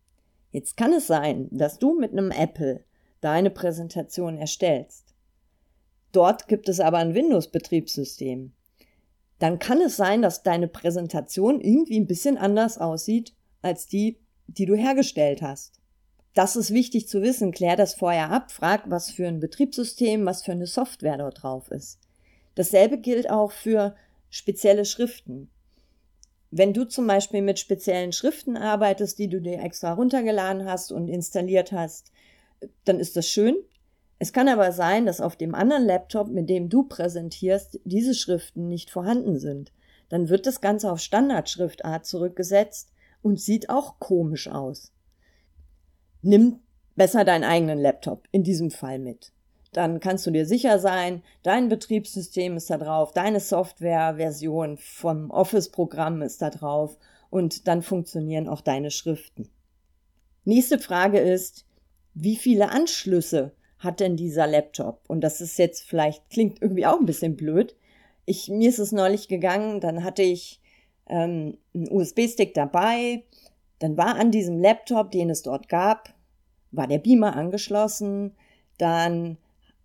Jetzt 0.51 0.77
kann 0.77 0.93
es 0.93 1.07
sein, 1.07 1.49
dass 1.51 1.77
du 1.77 1.99
mit 1.99 2.13
einem 2.13 2.31
Apple 2.31 2.85
deine 3.19 3.49
Präsentation 3.49 4.37
erstellst. 4.37 5.13
Dort 6.13 6.47
gibt 6.47 6.69
es 6.69 6.79
aber 6.79 6.99
ein 6.99 7.15
Windows-Betriebssystem. 7.15 8.53
Dann 9.39 9.59
kann 9.59 9.81
es 9.81 9.97
sein, 9.97 10.21
dass 10.21 10.41
deine 10.41 10.69
Präsentation 10.69 11.59
irgendwie 11.59 11.99
ein 11.99 12.07
bisschen 12.07 12.37
anders 12.37 12.77
aussieht 12.77 13.33
als 13.61 13.87
die, 13.87 14.21
die 14.47 14.65
du 14.65 14.75
hergestellt 14.75 15.41
hast. 15.41 15.82
Das 16.33 16.55
ist 16.55 16.73
wichtig 16.73 17.07
zu 17.07 17.21
wissen. 17.21 17.51
Klär 17.51 17.75
das 17.75 17.93
vorher 17.93 18.31
ab. 18.31 18.51
Frag, 18.51 18.89
was 18.89 19.11
für 19.11 19.27
ein 19.27 19.39
Betriebssystem, 19.39 20.25
was 20.25 20.43
für 20.43 20.51
eine 20.51 20.67
Software 20.67 21.17
dort 21.17 21.43
drauf 21.43 21.69
ist. 21.69 21.99
Dasselbe 22.55 22.97
gilt 22.97 23.29
auch 23.29 23.51
für 23.51 23.95
spezielle 24.29 24.85
Schriften. 24.85 25.49
Wenn 26.49 26.73
du 26.73 26.85
zum 26.85 27.07
Beispiel 27.07 27.41
mit 27.41 27.59
speziellen 27.59 28.11
Schriften 28.11 28.57
arbeitest, 28.57 29.17
die 29.17 29.27
du 29.27 29.41
dir 29.41 29.59
extra 29.59 29.93
runtergeladen 29.93 30.65
hast 30.65 30.91
und 30.91 31.07
installiert 31.07 31.71
hast, 31.71 32.11
dann 32.85 32.99
ist 32.99 33.15
das 33.15 33.27
schön. 33.27 33.55
Es 34.19 34.33
kann 34.33 34.47
aber 34.47 34.71
sein, 34.71 35.05
dass 35.05 35.19
auf 35.19 35.35
dem 35.35 35.55
anderen 35.55 35.85
Laptop, 35.85 36.29
mit 36.29 36.49
dem 36.49 36.69
du 36.69 36.83
präsentierst, 36.83 37.79
diese 37.83 38.13
Schriften 38.13 38.67
nicht 38.67 38.89
vorhanden 38.89 39.39
sind. 39.39 39.71
Dann 40.09 40.29
wird 40.29 40.45
das 40.45 40.61
Ganze 40.61 40.91
auf 40.91 40.99
Standardschriftart 40.99 42.05
zurückgesetzt 42.05 42.91
und 43.21 43.41
sieht 43.41 43.69
auch 43.69 43.99
komisch 43.99 44.47
aus. 44.47 44.91
Nimm 46.23 46.59
besser 46.95 47.25
deinen 47.25 47.43
eigenen 47.43 47.79
Laptop 47.79 48.27
in 48.31 48.43
diesem 48.43 48.71
Fall 48.71 48.97
mit. 48.97 49.31
Dann 49.73 49.99
kannst 49.99 50.25
du 50.25 50.31
dir 50.31 50.45
sicher 50.45 50.79
sein, 50.79 51.23
dein 51.41 51.67
Betriebssystem 51.67 52.57
ist 52.57 52.69
da 52.69 52.77
drauf, 52.77 53.11
deine 53.11 53.39
Softwareversion 53.39 54.77
vom 54.77 55.31
Office-Programm 55.31 56.21
ist 56.21 56.41
da 56.41 56.49
drauf 56.49 56.97
und 57.29 57.67
dann 57.67 57.81
funktionieren 57.81 58.47
auch 58.47 58.61
deine 58.61 58.91
Schriften. 58.91 59.49
Nächste 60.45 60.79
Frage 60.79 61.19
ist, 61.19 61.65
wie 62.13 62.35
viele 62.35 62.69
Anschlüsse 62.69 63.53
hat 63.79 63.99
denn 63.99 64.15
dieser 64.15 64.47
Laptop? 64.47 65.01
Und 65.07 65.21
das 65.21 65.41
ist 65.41 65.57
jetzt 65.57 65.83
vielleicht, 65.83 66.29
klingt 66.29 66.61
irgendwie 66.61 66.85
auch 66.85 66.99
ein 66.99 67.05
bisschen 67.05 67.35
blöd. 67.35 67.75
Ich, 68.25 68.47
mir 68.49 68.69
ist 68.69 68.79
es 68.79 68.91
neulich 68.91 69.27
gegangen, 69.27 69.81
dann 69.81 70.03
hatte 70.03 70.21
ich 70.21 70.61
ähm, 71.07 71.57
einen 71.73 71.91
USB-Stick 71.91 72.53
dabei, 72.53 73.23
dann 73.83 73.97
war 73.97 74.15
an 74.15 74.31
diesem 74.31 74.61
Laptop, 74.61 75.11
den 75.11 75.29
es 75.29 75.41
dort 75.41 75.67
gab, 75.67 76.13
war 76.71 76.87
der 76.87 76.99
Beamer 76.99 77.35
angeschlossen, 77.35 78.33
dann 78.77 79.35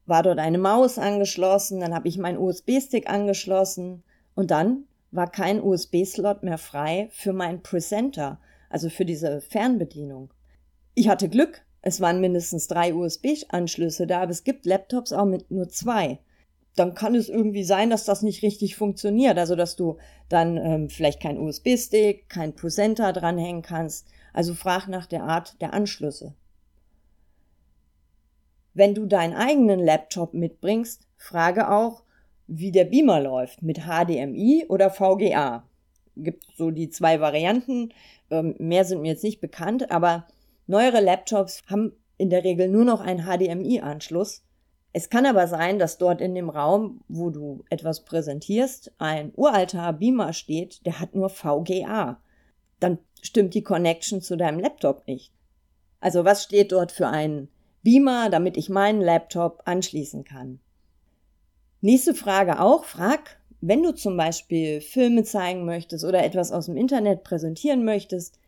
war 0.06 0.22
dort 0.22 0.38
eine 0.38 0.58
Maus 0.58 0.98
angeschlossen, 0.98 1.80
dann 1.80 1.92
habe 1.92 2.06
ich 2.06 2.16
meinen 2.16 2.38
USB-Stick 2.38 3.10
angeschlossen 3.10 4.04
und 4.36 4.52
dann 4.52 4.84
war 5.10 5.28
kein 5.28 5.60
USB-Slot 5.60 6.44
mehr 6.44 6.58
frei 6.58 7.08
für 7.10 7.32
meinen 7.32 7.64
Presenter, 7.64 8.38
also 8.70 8.88
für 8.88 9.04
diese 9.04 9.40
Fernbedienung. 9.40 10.30
Ich 10.94 11.08
hatte 11.08 11.28
Glück, 11.28 11.62
es 11.82 12.00
waren 12.00 12.20
mindestens 12.20 12.68
drei 12.68 12.94
USB-Anschlüsse 12.94 14.06
da, 14.06 14.22
aber 14.22 14.30
es 14.30 14.44
gibt 14.44 14.64
Laptops 14.64 15.12
auch 15.12 15.24
mit 15.24 15.50
nur 15.50 15.70
zwei. 15.70 16.20
Dann 16.78 16.94
kann 16.94 17.14
es 17.14 17.28
irgendwie 17.28 17.64
sein, 17.64 17.90
dass 17.90 18.04
das 18.04 18.22
nicht 18.22 18.42
richtig 18.42 18.76
funktioniert, 18.76 19.36
also 19.36 19.56
dass 19.56 19.74
du 19.74 19.98
dann 20.28 20.56
ähm, 20.56 20.90
vielleicht 20.90 21.20
kein 21.20 21.38
USB-Stick, 21.38 22.28
kein 22.28 22.54
Presenter 22.54 23.12
dranhängen 23.12 23.62
kannst. 23.62 24.06
Also 24.32 24.54
frag 24.54 24.86
nach 24.86 25.06
der 25.06 25.24
Art 25.24 25.60
der 25.60 25.72
Anschlüsse. 25.74 26.34
Wenn 28.74 28.94
du 28.94 29.06
deinen 29.06 29.34
eigenen 29.34 29.80
Laptop 29.80 30.34
mitbringst, 30.34 31.08
frage 31.16 31.68
auch, 31.68 32.04
wie 32.46 32.70
der 32.70 32.84
Beamer 32.84 33.20
läuft, 33.20 33.62
mit 33.62 33.80
HDMI 33.80 34.66
oder 34.68 34.90
VGA. 34.90 35.64
Gibt 36.16 36.44
so 36.56 36.70
die 36.70 36.88
zwei 36.90 37.20
Varianten. 37.20 37.92
Ähm, 38.30 38.54
mehr 38.58 38.84
sind 38.84 39.02
mir 39.02 39.12
jetzt 39.12 39.24
nicht 39.24 39.40
bekannt, 39.40 39.90
aber 39.90 40.28
neuere 40.68 41.00
Laptops 41.00 41.62
haben 41.68 41.92
in 42.18 42.30
der 42.30 42.44
Regel 42.44 42.68
nur 42.68 42.84
noch 42.84 43.00
einen 43.00 43.24
HDMI-Anschluss. 43.24 44.44
Es 44.92 45.10
kann 45.10 45.26
aber 45.26 45.46
sein, 45.46 45.78
dass 45.78 45.98
dort 45.98 46.20
in 46.20 46.34
dem 46.34 46.48
Raum, 46.48 47.02
wo 47.08 47.30
du 47.30 47.64
etwas 47.68 48.04
präsentierst, 48.04 48.92
ein 48.98 49.32
uralter 49.36 49.92
Beamer 49.92 50.32
steht, 50.32 50.84
der 50.86 50.98
hat 50.98 51.14
nur 51.14 51.28
VGA. 51.28 52.20
Dann 52.80 52.98
stimmt 53.20 53.54
die 53.54 53.62
Connection 53.62 54.22
zu 54.22 54.36
deinem 54.36 54.60
Laptop 54.60 55.06
nicht. 55.06 55.32
Also 56.00 56.24
was 56.24 56.44
steht 56.44 56.72
dort 56.72 56.92
für 56.92 57.08
einen 57.08 57.48
Beamer, 57.82 58.30
damit 58.30 58.56
ich 58.56 58.70
meinen 58.70 59.00
Laptop 59.00 59.62
anschließen 59.66 60.24
kann? 60.24 60.60
Nächste 61.80 62.14
Frage 62.14 62.60
auch, 62.60 62.84
frag, 62.84 63.38
wenn 63.60 63.82
du 63.82 63.92
zum 63.92 64.16
Beispiel 64.16 64.80
Filme 64.80 65.24
zeigen 65.24 65.64
möchtest 65.64 66.04
oder 66.04 66.24
etwas 66.24 66.50
aus 66.52 66.66
dem 66.66 66.76
Internet 66.76 67.24
präsentieren 67.24 67.84
möchtest, 67.84 68.38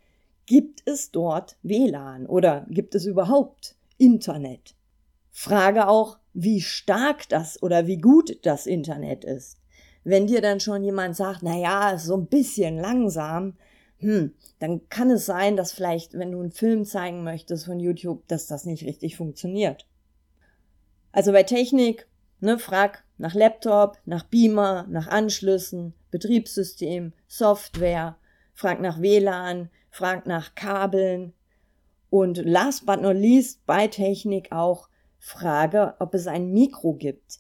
gibt 0.47 0.83
es 0.85 1.11
dort 1.11 1.57
WLAN 1.63 2.27
oder 2.27 2.67
gibt 2.71 2.95
es 2.95 3.07
überhaupt 3.07 3.77
Internet? 3.99 4.75
Frage 5.31 5.89
auch, 5.89 6.19
wie 6.33 6.61
stark 6.61 7.29
das 7.29 7.63
oder 7.63 7.87
wie 7.87 7.99
gut 7.99 8.45
das 8.45 8.67
Internet 8.67 9.25
ist. 9.25 9.59
Wenn 10.05 10.27
dir 10.27 10.41
dann 10.41 10.61
schon 10.61 10.83
jemand 10.83 11.17
sagt, 11.17 11.43
na 11.43 11.57
ja, 11.57 11.99
so 11.99 12.17
ein 12.17 12.27
bisschen 12.27 12.79
langsam, 12.79 13.57
hm, 13.99 14.33
dann 14.59 14.89
kann 14.89 15.11
es 15.11 15.27
sein, 15.27 15.57
dass 15.57 15.73
vielleicht, 15.73 16.15
wenn 16.15 16.33
du 16.33 16.41
einen 16.41 16.53
Film 16.53 16.85
zeigen 16.85 17.23
möchtest 17.23 17.67
von 17.67 17.79
YouTube, 17.79 18.27
dass 18.29 18.47
das 18.47 18.65
nicht 18.65 18.85
richtig 18.85 19.17
funktioniert. 19.17 19.87
Also 21.13 21.33
bei 21.33 21.43
Technik, 21.43 22.07
ne, 22.41 22.59
frag 22.59 23.05
nach 23.19 23.35
Laptop, 23.35 23.99
nach 24.07 24.25
Beamer, 24.25 24.87
nach 24.89 25.09
Anschlüssen, 25.09 25.93
Betriebssystem, 26.11 27.13
Software, 27.27 28.17
frag 28.55 28.81
nach 28.81 29.01
WLAN, 29.01 29.71
frag 29.91 30.27
nach 30.27 30.55
Kabeln 30.55 31.35
und 32.09 32.39
last 32.39 32.87
but 32.87 33.03
not 33.03 33.17
least 33.17 33.65
bei 33.67 33.87
Technik 33.87 34.51
auch 34.53 34.89
frage, 35.21 35.95
ob 36.01 36.15
es 36.15 36.27
ein 36.27 36.51
Mikro 36.51 36.95
gibt. 36.95 37.39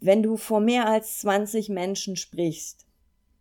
Wenn 0.00 0.22
du 0.22 0.36
vor 0.36 0.60
mehr 0.60 0.86
als 0.86 1.18
20 1.20 1.70
Menschen 1.70 2.16
sprichst, 2.16 2.84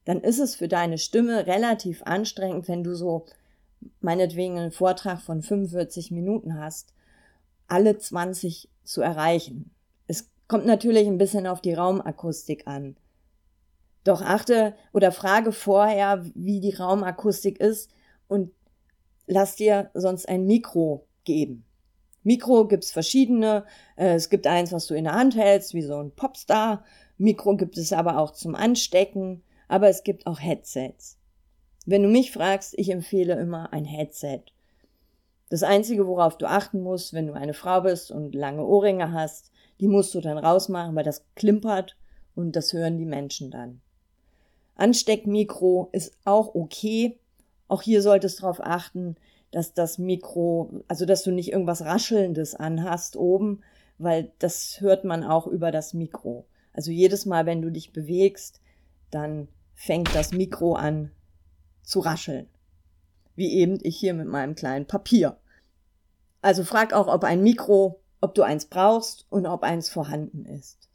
dann 0.05 0.21
ist 0.21 0.39
es 0.39 0.55
für 0.55 0.67
deine 0.67 0.97
Stimme 0.97 1.47
relativ 1.47 2.03
anstrengend, 2.03 2.67
wenn 2.67 2.83
du 2.83 2.95
so 2.95 3.25
meinetwegen 3.99 4.57
einen 4.57 4.71
Vortrag 4.71 5.19
von 5.21 5.41
45 5.41 6.11
Minuten 6.11 6.57
hast, 6.57 6.93
alle 7.67 7.97
20 7.97 8.69
zu 8.83 9.01
erreichen. 9.01 9.71
Es 10.07 10.29
kommt 10.47 10.65
natürlich 10.65 11.07
ein 11.07 11.17
bisschen 11.17 11.47
auf 11.47 11.59
die 11.59 11.73
Raumakustik 11.73 12.67
an. 12.67 12.95
Doch 14.03 14.21
achte 14.21 14.75
oder 14.91 15.11
frage 15.11 15.51
vorher, 15.51 16.25
wie 16.35 16.59
die 16.59 16.75
Raumakustik 16.75 17.59
ist 17.59 17.89
und 18.27 18.51
lass 19.25 19.55
dir 19.55 19.89
sonst 19.93 20.27
ein 20.27 20.45
Mikro 20.45 21.07
geben. 21.23 21.65
Mikro 22.23 22.67
gibt's 22.67 22.91
verschiedene. 22.91 23.65
Äh, 23.95 24.15
es 24.15 24.29
gibt 24.29 24.47
eins, 24.47 24.71
was 24.71 24.87
du 24.87 24.95
in 24.95 25.03
der 25.05 25.13
Hand 25.13 25.35
hältst, 25.35 25.73
wie 25.73 25.81
so 25.81 25.97
ein 25.97 26.11
Popstar. 26.11 26.83
Mikro 27.17 27.55
gibt 27.55 27.77
es 27.77 27.93
aber 27.93 28.17
auch 28.17 28.31
zum 28.31 28.55
Anstecken, 28.55 29.43
aber 29.67 29.89
es 29.89 30.03
gibt 30.03 30.25
auch 30.27 30.39
Headsets. 30.39 31.17
Wenn 31.85 32.03
du 32.03 32.09
mich 32.09 32.31
fragst, 32.31 32.73
ich 32.77 32.89
empfehle 32.89 33.33
immer 33.35 33.73
ein 33.73 33.85
Headset. 33.85 34.43
Das 35.49 35.63
Einzige, 35.63 36.07
worauf 36.07 36.37
du 36.37 36.47
achten 36.47 36.81
musst, 36.81 37.13
wenn 37.13 37.27
du 37.27 37.33
eine 37.33 37.53
Frau 37.53 37.81
bist 37.81 38.09
und 38.09 38.33
lange 38.33 38.65
Ohrringe 38.65 39.11
hast, 39.11 39.51
die 39.79 39.87
musst 39.87 40.15
du 40.15 40.21
dann 40.21 40.37
rausmachen, 40.37 40.95
weil 40.95 41.03
das 41.03 41.25
klimpert 41.35 41.97
und 42.35 42.55
das 42.55 42.73
hören 42.73 42.97
die 42.97 43.05
Menschen 43.05 43.51
dann. 43.51 43.81
Ansteckmikro 44.75 45.89
ist 45.91 46.17
auch 46.25 46.55
okay. 46.55 47.19
Auch 47.67 47.81
hier 47.81 48.01
solltest 48.01 48.39
du 48.39 48.41
darauf 48.41 48.61
achten, 48.61 49.15
dass 49.53 49.73
das 49.73 49.99
Mikro, 49.99 50.83
also 50.87 51.05
dass 51.05 51.23
du 51.23 51.31
nicht 51.31 51.51
irgendwas 51.51 51.85
Raschelndes 51.85 52.55
anhast 52.55 53.15
oben, 53.15 53.61
weil 53.99 54.31
das 54.39 54.81
hört 54.81 55.05
man 55.05 55.23
auch 55.23 55.45
über 55.45 55.71
das 55.71 55.93
Mikro. 55.93 56.47
Also 56.73 56.89
jedes 56.89 57.27
Mal, 57.27 57.45
wenn 57.45 57.61
du 57.61 57.69
dich 57.69 57.93
bewegst, 57.93 58.61
dann 59.11 59.47
fängt 59.75 60.13
das 60.15 60.31
Mikro 60.31 60.73
an 60.73 61.11
zu 61.83 61.99
rascheln. 61.99 62.47
Wie 63.35 63.53
eben 63.53 63.77
ich 63.83 63.97
hier 63.97 64.15
mit 64.15 64.27
meinem 64.27 64.55
kleinen 64.55 64.87
Papier. 64.87 65.37
Also 66.41 66.63
frag 66.63 66.93
auch, 66.93 67.07
ob 67.07 67.23
ein 67.23 67.43
Mikro, 67.43 68.01
ob 68.21 68.33
du 68.33 68.41
eins 68.41 68.65
brauchst 68.65 69.27
und 69.29 69.45
ob 69.45 69.61
eins 69.61 69.89
vorhanden 69.89 70.45
ist. 70.45 70.89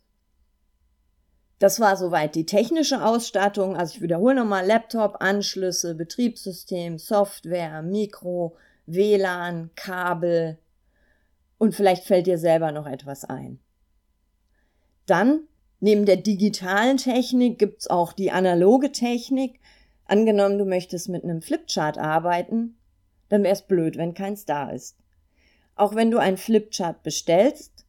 Das 1.58 1.80
war 1.80 1.96
soweit 1.96 2.34
die 2.34 2.46
technische 2.46 3.04
Ausstattung. 3.04 3.76
Also 3.76 3.96
ich 3.96 4.02
wiederhole 4.02 4.36
nochmal 4.36 4.66
Laptop, 4.66 5.16
Anschlüsse, 5.20 5.94
Betriebssystem, 5.94 6.98
Software, 6.98 7.82
Mikro, 7.82 8.56
WLAN, 8.86 9.70
Kabel 9.74 10.58
und 11.58 11.74
vielleicht 11.74 12.04
fällt 12.04 12.26
dir 12.26 12.38
selber 12.38 12.72
noch 12.72 12.86
etwas 12.86 13.24
ein. 13.24 13.58
Dann, 15.06 15.40
neben 15.80 16.06
der 16.06 16.16
digitalen 16.16 16.96
Technik 16.96 17.58
gibt's 17.58 17.88
auch 17.88 18.12
die 18.12 18.30
analoge 18.30 18.92
Technik. 18.92 19.60
Angenommen, 20.04 20.58
du 20.58 20.64
möchtest 20.64 21.08
mit 21.08 21.24
einem 21.24 21.42
Flipchart 21.42 21.98
arbeiten, 21.98 22.78
dann 23.28 23.42
wär's 23.42 23.66
blöd, 23.66 23.96
wenn 23.96 24.14
keins 24.14 24.44
da 24.46 24.70
ist. 24.70 24.96
Auch 25.74 25.94
wenn 25.94 26.10
du 26.10 26.18
ein 26.18 26.36
Flipchart 26.36 27.02
bestellst, 27.02 27.84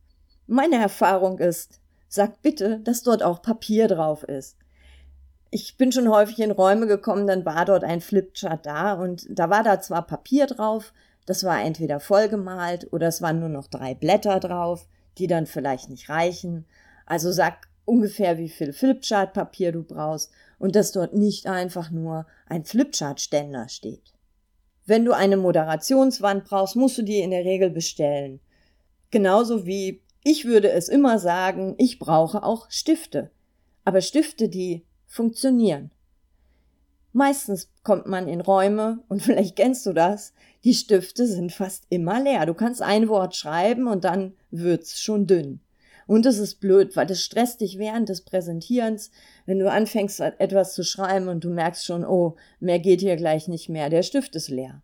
meine 0.48 0.78
Erfahrung 0.78 1.40
ist, 1.40 1.79
sag 2.10 2.42
bitte, 2.42 2.80
dass 2.84 3.04
dort 3.04 3.24
auch 3.24 3.42
Papier 3.42 3.88
drauf 3.88 4.24
ist. 4.24 4.58
Ich 5.52 5.78
bin 5.78 5.92
schon 5.92 6.10
häufig 6.10 6.40
in 6.40 6.52
Räume 6.52 6.86
gekommen, 6.86 7.26
dann 7.26 7.46
war 7.46 7.66
dort 7.66 7.84
ein 7.84 8.02
Flipchart 8.02 8.66
da 8.66 8.94
und 8.94 9.26
da 9.30 9.50
war 9.50 9.64
da 9.64 9.80
zwar 9.80 10.06
Papier 10.06 10.46
drauf, 10.48 10.94
das 11.26 11.44
war 11.44 11.62
entweder 11.62 12.00
vollgemalt 12.00 12.92
oder 12.92 13.08
es 13.08 13.22
waren 13.22 13.40
nur 13.40 13.50
noch 13.50 13.68
drei 13.68 13.96
Blätter 13.96 14.40
drauf, 14.40 14.88
die 15.18 15.28
dann 15.28 15.46
vielleicht 15.46 15.90
nicht 15.90 16.10
reichen. 16.10 16.66
Also 17.06 17.32
sag 17.32 17.68
ungefähr, 17.86 18.38
wie 18.38 18.50
viel 18.50 18.74
Flipchart-Papier 18.74 19.72
du 19.72 19.84
brauchst 19.84 20.32
und 20.60 20.76
dass 20.76 20.92
dort 20.92 21.14
nicht 21.14 21.48
einfach 21.48 21.90
nur 21.90 22.26
ein 22.48 22.66
Flipchart-Ständer 22.66 23.70
steht. 23.70 24.14
Wenn 24.86 25.06
du 25.06 25.14
eine 25.14 25.38
Moderationswand 25.38 26.46
brauchst, 26.46 26.76
musst 26.76 26.98
du 26.98 27.04
die 27.04 27.20
in 27.20 27.32
der 27.32 27.46
Regel 27.46 27.70
bestellen. 27.70 28.40
Genauso 29.12 29.66
wie 29.66 30.02
ich 30.24 30.46
würde 30.46 30.72
es 30.72 30.90
immer 30.90 31.20
sagen, 31.20 31.76
ich 31.78 32.00
brauche 32.00 32.44
auch 32.44 32.70
Stifte. 32.70 33.32
Aber 33.86 34.02
Stifte, 34.02 34.50
die 34.50 34.86
funktionieren. 35.06 35.92
Meistens 37.12 37.70
kommt 37.84 38.06
man 38.06 38.28
in 38.28 38.42
Räume, 38.42 39.04
und 39.08 39.22
vielleicht 39.24 39.56
kennst 39.56 39.86
du 39.86 39.94
das, 39.94 40.34
die 40.64 40.74
Stifte 40.74 41.26
sind 41.26 41.52
fast 41.52 41.86
immer 41.90 42.22
leer. 42.22 42.46
Du 42.46 42.54
kannst 42.54 42.82
ein 42.82 43.08
Wort 43.08 43.36
schreiben 43.36 43.88
und 43.88 44.04
dann 44.04 44.34
wird's 44.52 45.00
schon 45.00 45.26
dünn. 45.26 45.62
Und 46.06 46.26
das 46.26 46.40
ist 46.40 46.56
blöd, 46.56 46.96
weil 46.96 47.06
das 47.06 47.22
stresst 47.22 47.62
dich 47.62 47.78
während 47.78 48.10
des 48.10 48.22
Präsentierens, 48.22 49.12
wenn 49.46 49.60
du 49.60 49.70
anfängst, 49.70 50.20
etwas 50.20 50.74
zu 50.74 50.84
schreiben 50.84 51.28
und 51.28 51.44
du 51.44 51.52
merkst 51.52 51.86
schon, 51.86 52.04
oh, 52.04 52.36
mehr 52.60 52.80
geht 52.80 53.02
hier 53.02 53.16
gleich 53.16 53.48
nicht 53.48 53.70
mehr, 53.70 53.92
der 53.92 54.02
Stift 54.02 54.36
ist 54.36 54.50
leer. 54.50 54.82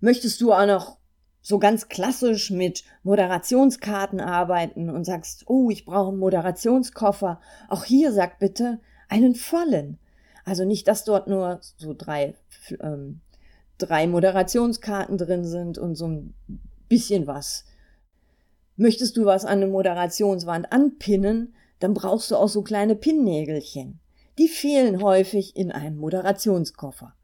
Möchtest 0.00 0.40
du 0.42 0.52
auch 0.52 0.66
noch 0.66 0.98
so 1.46 1.60
ganz 1.60 1.88
klassisch 1.88 2.50
mit 2.50 2.82
Moderationskarten 3.04 4.18
arbeiten 4.18 4.90
und 4.90 5.04
sagst, 5.04 5.44
oh, 5.46 5.70
ich 5.70 5.84
brauche 5.84 6.08
einen 6.08 6.18
Moderationskoffer, 6.18 7.40
auch 7.68 7.84
hier 7.84 8.12
sag 8.12 8.40
bitte 8.40 8.80
einen 9.08 9.36
vollen. 9.36 10.00
Also 10.44 10.64
nicht, 10.64 10.88
dass 10.88 11.04
dort 11.04 11.28
nur 11.28 11.60
so 11.76 11.94
drei, 11.96 12.34
ähm, 12.80 13.20
drei 13.78 14.08
Moderationskarten 14.08 15.18
drin 15.18 15.44
sind 15.44 15.78
und 15.78 15.94
so 15.94 16.08
ein 16.08 16.34
bisschen 16.88 17.28
was. 17.28 17.64
Möchtest 18.74 19.16
du 19.16 19.24
was 19.24 19.44
an 19.44 19.62
eine 19.62 19.68
Moderationswand 19.68 20.72
anpinnen, 20.72 21.54
dann 21.78 21.94
brauchst 21.94 22.32
du 22.32 22.34
auch 22.34 22.48
so 22.48 22.62
kleine 22.62 22.96
Pinnnägelchen. 22.96 24.00
Die 24.36 24.48
fehlen 24.48 25.00
häufig 25.00 25.54
in 25.54 25.70
einem 25.70 25.98
Moderationskoffer. 25.98 27.14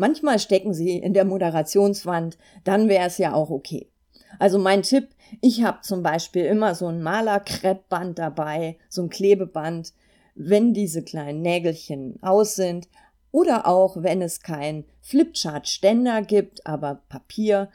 Manchmal 0.00 0.38
stecken 0.38 0.72
sie 0.72 0.96
in 0.96 1.12
der 1.12 1.26
Moderationswand, 1.26 2.38
dann 2.64 2.88
wäre 2.88 3.06
es 3.06 3.18
ja 3.18 3.34
auch 3.34 3.50
okay. 3.50 3.90
Also 4.38 4.58
mein 4.58 4.80
Tipp, 4.80 5.10
ich 5.42 5.62
habe 5.62 5.82
zum 5.82 6.02
Beispiel 6.02 6.46
immer 6.46 6.74
so 6.74 6.86
ein 6.86 7.02
Malerkreppband 7.02 8.18
dabei, 8.18 8.78
so 8.88 9.02
ein 9.02 9.10
Klebeband, 9.10 9.92
wenn 10.34 10.72
diese 10.72 11.02
kleinen 11.02 11.42
Nägelchen 11.42 12.18
aus 12.22 12.54
sind 12.54 12.88
oder 13.30 13.66
auch 13.66 14.02
wenn 14.02 14.22
es 14.22 14.40
kein 14.40 14.86
Flipchart-Ständer 15.02 16.22
gibt, 16.22 16.66
aber 16.66 17.02
Papier, 17.10 17.68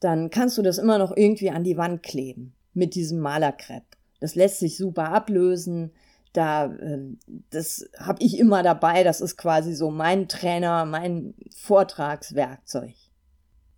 dann 0.00 0.28
kannst 0.28 0.58
du 0.58 0.62
das 0.62 0.76
immer 0.76 0.98
noch 0.98 1.16
irgendwie 1.16 1.48
an 1.48 1.64
die 1.64 1.78
Wand 1.78 2.02
kleben 2.02 2.52
mit 2.74 2.94
diesem 2.94 3.20
Malerkrepp. 3.20 3.84
Das 4.20 4.34
lässt 4.34 4.58
sich 4.58 4.76
super 4.76 5.12
ablösen. 5.12 5.92
Da, 6.32 6.66
ähm, 6.66 7.18
das 7.50 7.88
habe 7.98 8.22
ich 8.22 8.38
immer 8.38 8.62
dabei. 8.62 9.02
Das 9.02 9.20
ist 9.20 9.36
quasi 9.36 9.74
so 9.74 9.90
mein 9.90 10.28
Trainer, 10.28 10.84
mein 10.84 11.34
Vortragswerkzeug. 11.56 12.94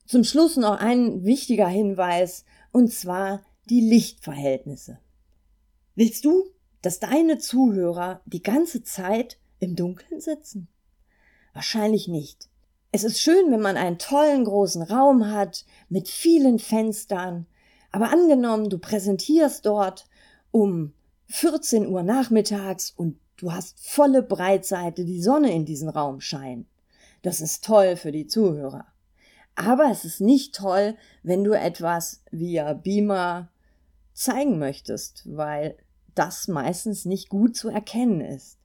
Zum 0.06 0.24
Schluss 0.24 0.56
noch 0.56 0.78
ein 0.78 1.24
wichtiger 1.24 1.68
Hinweis, 1.68 2.44
und 2.72 2.92
zwar 2.92 3.42
die 3.70 3.80
Lichtverhältnisse. 3.80 4.98
Willst 5.94 6.24
du, 6.24 6.44
dass 6.82 7.00
deine 7.00 7.38
Zuhörer 7.38 8.20
die 8.26 8.42
ganze 8.42 8.82
Zeit 8.82 9.38
im 9.60 9.76
Dunkeln 9.76 10.20
sitzen? 10.20 10.68
Wahrscheinlich 11.54 12.08
nicht. 12.08 12.48
Es 12.90 13.04
ist 13.04 13.20
schön, 13.20 13.50
wenn 13.50 13.60
man 13.60 13.76
einen 13.76 13.98
tollen 13.98 14.44
großen 14.44 14.82
Raum 14.82 15.30
hat 15.30 15.64
mit 15.88 16.08
vielen 16.08 16.58
Fenstern, 16.58 17.46
aber 17.90 18.10
angenommen, 18.10 18.68
du 18.68 18.78
präsentierst 18.78 19.64
dort 19.64 20.06
um 20.50 20.92
14 21.28 21.86
Uhr 21.86 22.02
nachmittags 22.02 22.90
und 22.90 23.18
du 23.36 23.52
hast 23.52 23.78
volle 23.86 24.22
Breitseite 24.22 25.04
die 25.04 25.22
Sonne 25.22 25.52
in 25.52 25.64
diesen 25.64 25.88
Raum 25.88 26.20
scheint. 26.20 26.66
Das 27.22 27.40
ist 27.40 27.64
toll 27.64 27.96
für 27.96 28.12
die 28.12 28.26
Zuhörer. 28.26 28.86
Aber 29.54 29.90
es 29.90 30.04
ist 30.04 30.20
nicht 30.20 30.54
toll, 30.54 30.96
wenn 31.22 31.44
du 31.44 31.52
etwas 31.52 32.22
via 32.30 32.72
Beamer 32.72 33.50
zeigen 34.12 34.58
möchtest, 34.58 35.22
weil 35.26 35.76
das 36.14 36.48
meistens 36.48 37.04
nicht 37.04 37.28
gut 37.28 37.56
zu 37.56 37.68
erkennen 37.68 38.20
ist. 38.20 38.58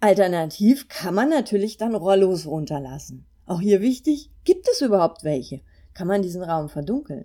Alternativ 0.00 0.88
kann 0.88 1.14
man 1.14 1.30
natürlich 1.30 1.78
dann 1.78 1.94
Rollos 1.94 2.46
runterlassen. 2.46 3.24
Auch 3.46 3.60
hier 3.60 3.80
wichtig, 3.80 4.30
gibt 4.44 4.68
es 4.68 4.82
überhaupt 4.82 5.24
welche? 5.24 5.60
Kann 5.94 6.08
man 6.08 6.22
diesen 6.22 6.42
Raum 6.42 6.68
verdunkeln? 6.68 7.24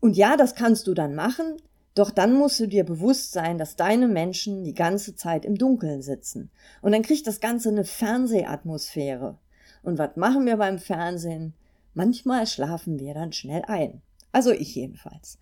Und 0.00 0.16
ja, 0.16 0.36
das 0.36 0.54
kannst 0.54 0.86
du 0.86 0.94
dann 0.94 1.14
machen, 1.14 1.56
doch 1.94 2.10
dann 2.10 2.34
musst 2.34 2.58
du 2.58 2.66
dir 2.66 2.84
bewusst 2.84 3.32
sein, 3.32 3.58
dass 3.58 3.76
deine 3.76 4.08
Menschen 4.08 4.64
die 4.64 4.74
ganze 4.74 5.14
Zeit 5.14 5.44
im 5.44 5.56
Dunkeln 5.56 6.02
sitzen. 6.02 6.50
Und 6.80 6.92
dann 6.92 7.02
kriegt 7.02 7.26
das 7.26 7.40
Ganze 7.40 7.68
eine 7.68 7.84
Fernsehatmosphäre. 7.84 9.38
Und 9.82 9.98
was 9.98 10.16
machen 10.16 10.46
wir 10.46 10.56
beim 10.56 10.78
Fernsehen? 10.78 11.54
Manchmal 11.94 12.46
schlafen 12.46 12.98
wir 12.98 13.12
dann 13.12 13.32
schnell 13.32 13.62
ein. 13.66 14.00
Also 14.32 14.50
ich 14.50 14.74
jedenfalls. 14.74 15.38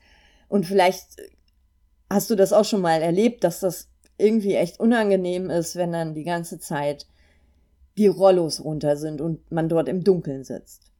Und 0.49 0.67
vielleicht 0.67 1.07
hast 2.09 2.31
du 2.31 2.35
das 2.35 2.53
auch 2.53 2.65
schon 2.65 2.81
mal 2.81 3.01
erlebt, 3.01 3.45
dass 3.45 3.61
das 3.61 3.89
irgendwie 4.19 4.55
echt 4.55 4.81
unangenehm 4.81 5.49
ist, 5.49 5.77
wenn 5.77 5.93
dann 5.93 6.15
die 6.15 6.25
ganze 6.25 6.59
Zeit 6.59 7.07
die 7.97 8.09
Rollos 8.09 8.65
runter 8.65 8.97
sind 8.97 9.21
und 9.21 9.51
man 9.53 9.69
dort 9.69 9.89
im 9.89 10.03
Dunkeln 10.03 10.43
sitzt. 10.43 10.91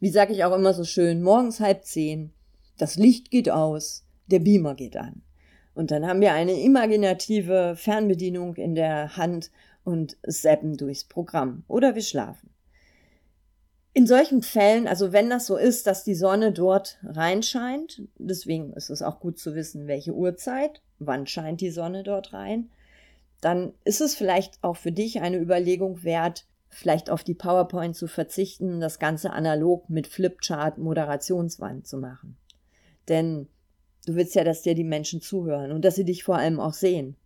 Wie 0.00 0.10
sage 0.10 0.32
ich 0.32 0.44
auch 0.44 0.54
immer 0.54 0.74
so 0.74 0.84
schön, 0.84 1.22
morgens 1.22 1.60
halb 1.60 1.84
zehn, 1.84 2.32
das 2.76 2.96
Licht 2.96 3.30
geht 3.30 3.50
aus, 3.50 4.04
der 4.28 4.40
Beamer 4.40 4.74
geht 4.74 4.96
an. 4.96 5.22
Und 5.74 5.90
dann 5.90 6.06
haben 6.06 6.20
wir 6.20 6.32
eine 6.32 6.60
imaginative 6.60 7.74
Fernbedienung 7.76 8.56
in 8.56 8.74
der 8.74 9.16
Hand 9.16 9.50
und 9.84 10.16
zappen 10.28 10.76
durchs 10.76 11.04
Programm. 11.04 11.64
Oder 11.68 11.94
wir 11.94 12.02
schlafen. 12.02 12.50
In 13.94 14.06
solchen 14.06 14.42
Fällen, 14.42 14.86
also 14.86 15.12
wenn 15.12 15.30
das 15.30 15.46
so 15.46 15.56
ist, 15.56 15.86
dass 15.86 16.04
die 16.04 16.14
Sonne 16.14 16.52
dort 16.52 16.98
reinscheint, 17.02 18.02
deswegen 18.18 18.72
ist 18.74 18.90
es 18.90 19.02
auch 19.02 19.18
gut 19.18 19.38
zu 19.38 19.54
wissen, 19.54 19.86
welche 19.86 20.14
Uhrzeit, 20.14 20.82
wann 20.98 21.26
scheint 21.26 21.60
die 21.60 21.70
Sonne 21.70 22.02
dort 22.02 22.32
rein, 22.32 22.70
dann 23.40 23.72
ist 23.84 24.00
es 24.00 24.14
vielleicht 24.14 24.62
auch 24.62 24.76
für 24.76 24.92
dich 24.92 25.20
eine 25.20 25.38
Überlegung 25.38 26.02
wert, 26.02 26.46
vielleicht 26.68 27.08
auf 27.08 27.24
die 27.24 27.34
PowerPoint 27.34 27.96
zu 27.96 28.08
verzichten, 28.08 28.80
das 28.80 28.98
Ganze 28.98 29.32
analog 29.32 29.88
mit 29.88 30.06
Flipchart 30.06 30.78
Moderationswand 30.78 31.86
zu 31.86 31.98
machen. 31.98 32.36
Denn 33.08 33.48
du 34.08 34.14
willst 34.14 34.34
ja, 34.34 34.42
dass 34.42 34.62
dir 34.62 34.74
die 34.74 34.84
Menschen 34.84 35.20
zuhören 35.20 35.70
und 35.70 35.84
dass 35.84 35.94
sie 35.94 36.04
dich 36.04 36.24
vor 36.24 36.36
allem 36.36 36.60
auch 36.60 36.72
sehen. 36.72 37.16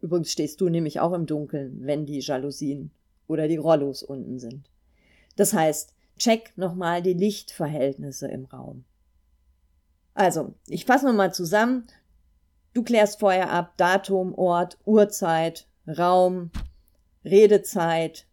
Übrigens 0.00 0.32
stehst 0.32 0.60
du 0.60 0.68
nämlich 0.68 1.00
auch 1.00 1.12
im 1.12 1.26
Dunkeln, 1.26 1.78
wenn 1.86 2.06
die 2.06 2.18
Jalousien 2.18 2.90
oder 3.28 3.46
die 3.46 3.56
Rollos 3.56 4.02
unten 4.02 4.38
sind. 4.38 4.68
Das 5.36 5.52
heißt, 5.52 5.94
check 6.18 6.52
nochmal 6.56 7.02
die 7.02 7.14
Lichtverhältnisse 7.14 8.28
im 8.28 8.46
Raum. 8.46 8.84
Also, 10.12 10.54
ich 10.68 10.84
fasse 10.84 11.06
nochmal 11.06 11.32
zusammen. 11.32 11.86
Du 12.72 12.82
klärst 12.82 13.20
vorher 13.20 13.50
ab 13.50 13.74
Datum, 13.76 14.34
Ort, 14.34 14.78
Uhrzeit, 14.84 15.66
Raum, 15.86 16.50
Redezeit, 17.24 18.26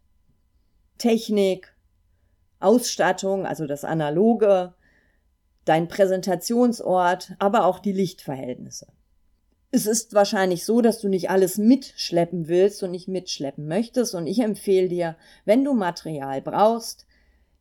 Technik, 0.98 1.74
Ausstattung, 2.60 3.46
also 3.46 3.66
das 3.66 3.84
Analoge, 3.84 4.74
dein 5.64 5.88
Präsentationsort, 5.88 7.32
aber 7.38 7.66
auch 7.66 7.78
die 7.78 7.92
Lichtverhältnisse. 7.92 8.86
Es 9.70 9.86
ist 9.86 10.12
wahrscheinlich 10.12 10.64
so, 10.66 10.82
dass 10.82 11.00
du 11.00 11.08
nicht 11.08 11.30
alles 11.30 11.56
mitschleppen 11.56 12.46
willst 12.46 12.82
und 12.82 12.90
nicht 12.90 13.08
mitschleppen 13.08 13.66
möchtest. 13.66 14.14
Und 14.14 14.26
ich 14.26 14.40
empfehle 14.40 14.88
dir, 14.88 15.16
wenn 15.46 15.64
du 15.64 15.72
Material 15.72 16.42
brauchst, 16.42 17.06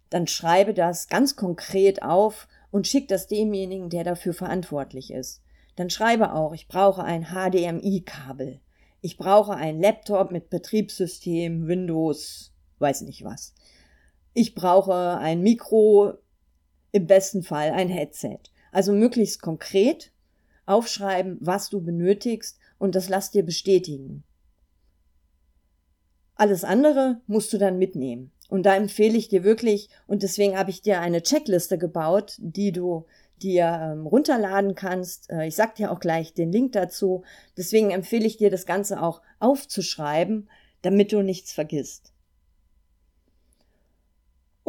dann 0.09 0.27
schreibe 0.27 0.73
das 0.73 1.07
ganz 1.07 1.37
konkret 1.37 2.03
auf 2.03 2.49
und 2.69 2.85
schick 2.85 3.07
das 3.07 3.27
demjenigen, 3.27 3.89
der 3.89 4.03
dafür 4.03 4.33
verantwortlich 4.33 5.11
ist. 5.11 5.41
Dann 5.77 5.89
schreibe 5.89 6.33
auch, 6.33 6.53
ich 6.53 6.67
brauche 6.67 7.03
ein 7.03 7.27
HDMI-Kabel. 7.27 8.59
Ich 8.99 9.17
brauche 9.17 9.55
ein 9.55 9.81
Laptop 9.81 10.31
mit 10.31 10.49
Betriebssystem, 10.49 11.67
Windows, 11.67 12.53
weiß 12.79 13.01
nicht 13.01 13.23
was. 13.23 13.53
Ich 14.33 14.53
brauche 14.53 15.17
ein 15.17 15.41
Mikro, 15.41 16.13
im 16.91 17.07
besten 17.07 17.43
Fall 17.43 17.71
ein 17.71 17.89
Headset. 17.89 18.39
Also 18.71 18.93
möglichst 18.93 19.41
konkret 19.41 20.11
aufschreiben, 20.65 21.37
was 21.41 21.69
du 21.69 21.81
benötigst 21.81 22.59
und 22.77 22.95
das 22.95 23.09
lass 23.09 23.31
dir 23.31 23.43
bestätigen. 23.43 24.23
Alles 26.35 26.63
andere 26.63 27.21
musst 27.27 27.53
du 27.53 27.57
dann 27.57 27.77
mitnehmen. 27.77 28.31
Und 28.49 28.65
da 28.65 28.75
empfehle 28.75 29.17
ich 29.17 29.29
dir 29.29 29.43
wirklich, 29.43 29.89
und 30.07 30.23
deswegen 30.23 30.57
habe 30.57 30.71
ich 30.71 30.81
dir 30.81 30.99
eine 30.99 31.21
Checkliste 31.21 31.77
gebaut, 31.77 32.35
die 32.39 32.71
du 32.71 33.05
dir 33.41 33.79
ähm, 33.81 34.07
runterladen 34.07 34.75
kannst. 34.75 35.29
Äh, 35.29 35.47
ich 35.47 35.55
sag 35.55 35.75
dir 35.75 35.91
auch 35.91 35.99
gleich 35.99 36.33
den 36.33 36.51
Link 36.51 36.73
dazu. 36.73 37.23
Deswegen 37.57 37.91
empfehle 37.91 38.25
ich 38.25 38.37
dir, 38.37 38.49
das 38.49 38.65
Ganze 38.65 39.01
auch 39.01 39.21
aufzuschreiben, 39.39 40.49
damit 40.81 41.11
du 41.11 41.21
nichts 41.21 41.53
vergisst. 41.53 42.11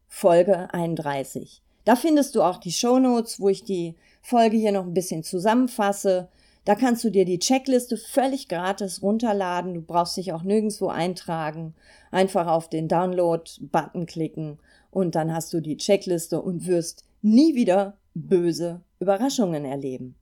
Folge 0.07 0.73
31. 0.73 1.61
Da 1.85 1.95
findest 1.95 2.35
du 2.35 2.41
auch 2.41 2.57
die 2.57 2.73
Show 2.73 2.99
Notes, 2.99 3.39
wo 3.39 3.47
ich 3.47 3.63
die 3.63 3.95
Folge 4.21 4.57
hier 4.57 4.73
noch 4.73 4.85
ein 4.85 4.93
bisschen 4.93 5.23
zusammenfasse 5.23 6.27
Da 6.65 6.73
kannst 6.73 7.03
du 7.03 7.11
dir 7.11 7.25
die 7.25 7.39
Checkliste 7.39 7.95
völlig 7.95 8.47
gratis 8.47 9.03
runterladen. 9.03 9.75
Du 9.75 9.81
brauchst 9.81 10.17
dich 10.17 10.33
auch 10.33 10.41
nirgendwo 10.41 10.87
eintragen. 10.87 11.75
Einfach 12.11 12.47
auf 12.47 12.69
den 12.69 12.87
Download-Button 12.87 14.07
klicken 14.07 14.57
und 14.89 15.13
dann 15.13 15.33
hast 15.33 15.53
du 15.53 15.61
die 15.61 15.77
Checkliste 15.77 16.41
und 16.41 16.65
wirst 16.65 17.05
nie 17.21 17.53
wieder 17.53 17.97
böse 18.15 18.81
Überraschungen 18.99 19.65
erleben. 19.65 20.15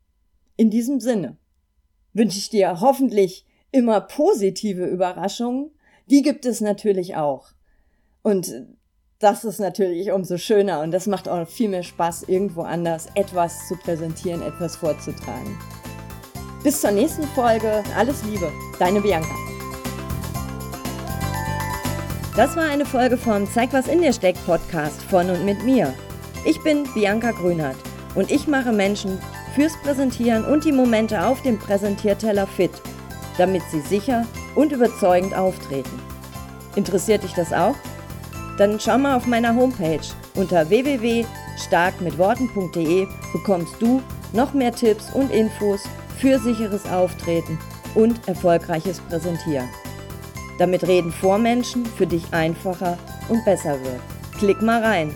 In 0.57 0.69
diesem 0.69 0.99
Sinne 0.99 1.37
wünsche 2.11 2.39
ich 2.39 2.49
dir 2.49 2.81
hoffentlich 2.81 3.45
immer 3.71 4.01
positive 4.01 4.85
Überraschungen. 4.85 5.71
Die 6.07 6.23
gibt 6.23 6.45
es 6.45 6.59
natürlich 6.59 7.15
auch. 7.15 7.53
Und 8.21 8.65
das 9.19 9.45
ist 9.45 9.59
natürlich 9.59 10.11
umso 10.11 10.37
schöner 10.37 10.81
und 10.81 10.91
das 10.91 11.07
macht 11.07 11.29
auch 11.29 11.47
viel 11.47 11.69
mehr 11.69 11.83
Spaß, 11.83 12.23
irgendwo 12.23 12.63
anders 12.63 13.07
etwas 13.15 13.67
zu 13.67 13.75
präsentieren, 13.77 14.41
etwas 14.41 14.75
vorzutragen. 14.75 15.57
Bis 16.63 16.79
zur 16.79 16.91
nächsten 16.91 17.27
Folge. 17.27 17.83
Alles 17.97 18.23
Liebe. 18.23 18.49
Deine 18.79 19.01
Bianca. 19.01 19.35
Das 22.37 22.55
war 22.55 22.63
eine 22.63 22.85
Folge 22.85 23.17
vom 23.17 23.45
Zeig 23.51 23.73
was 23.73 23.89
in 23.89 24.01
dir 24.01 24.13
steckt 24.13 24.45
Podcast 24.45 25.03
von 25.03 25.29
und 25.29 25.43
mit 25.43 25.65
mir. 25.65 25.93
Ich 26.45 26.63
bin 26.63 26.87
Bianca 26.93 27.31
Grünert 27.31 27.75
und 28.15 28.31
ich 28.31 28.47
mache 28.47 28.71
Menschen 28.71 29.19
fürs 29.53 29.73
Präsentieren 29.83 30.45
und 30.45 30.63
die 30.63 30.71
Momente 30.71 31.25
auf 31.25 31.41
dem 31.41 31.59
Präsentierteller 31.59 32.47
fit, 32.47 32.71
damit 33.37 33.63
sie 33.69 33.81
sicher 33.81 34.25
und 34.55 34.71
überzeugend 34.71 35.35
auftreten. 35.35 35.99
Interessiert 36.75 37.23
dich 37.23 37.33
das 37.33 37.51
auch? 37.51 37.75
Dann 38.57 38.79
schau 38.79 38.97
mal 38.97 39.17
auf 39.17 39.27
meiner 39.27 39.53
Homepage 39.53 39.99
unter 40.35 40.69
www.starkmitworten.de 40.69 43.07
bekommst 43.33 43.75
du 43.79 44.01
noch 44.31 44.53
mehr 44.53 44.73
Tipps 44.73 45.13
und 45.13 45.29
Infos 45.29 45.81
für 46.19 46.39
sicheres 46.39 46.85
Auftreten 46.85 47.59
und 47.95 48.27
erfolgreiches 48.27 48.99
Präsentieren. 48.99 49.69
Damit 50.59 50.87
Reden 50.87 51.11
vor 51.11 51.37
Menschen 51.37 51.85
für 51.85 52.07
dich 52.07 52.23
einfacher 52.31 52.97
und 53.29 53.43
besser 53.45 53.79
wird. 53.83 53.99
Klick 54.37 54.61
mal 54.61 54.83
rein 54.83 55.13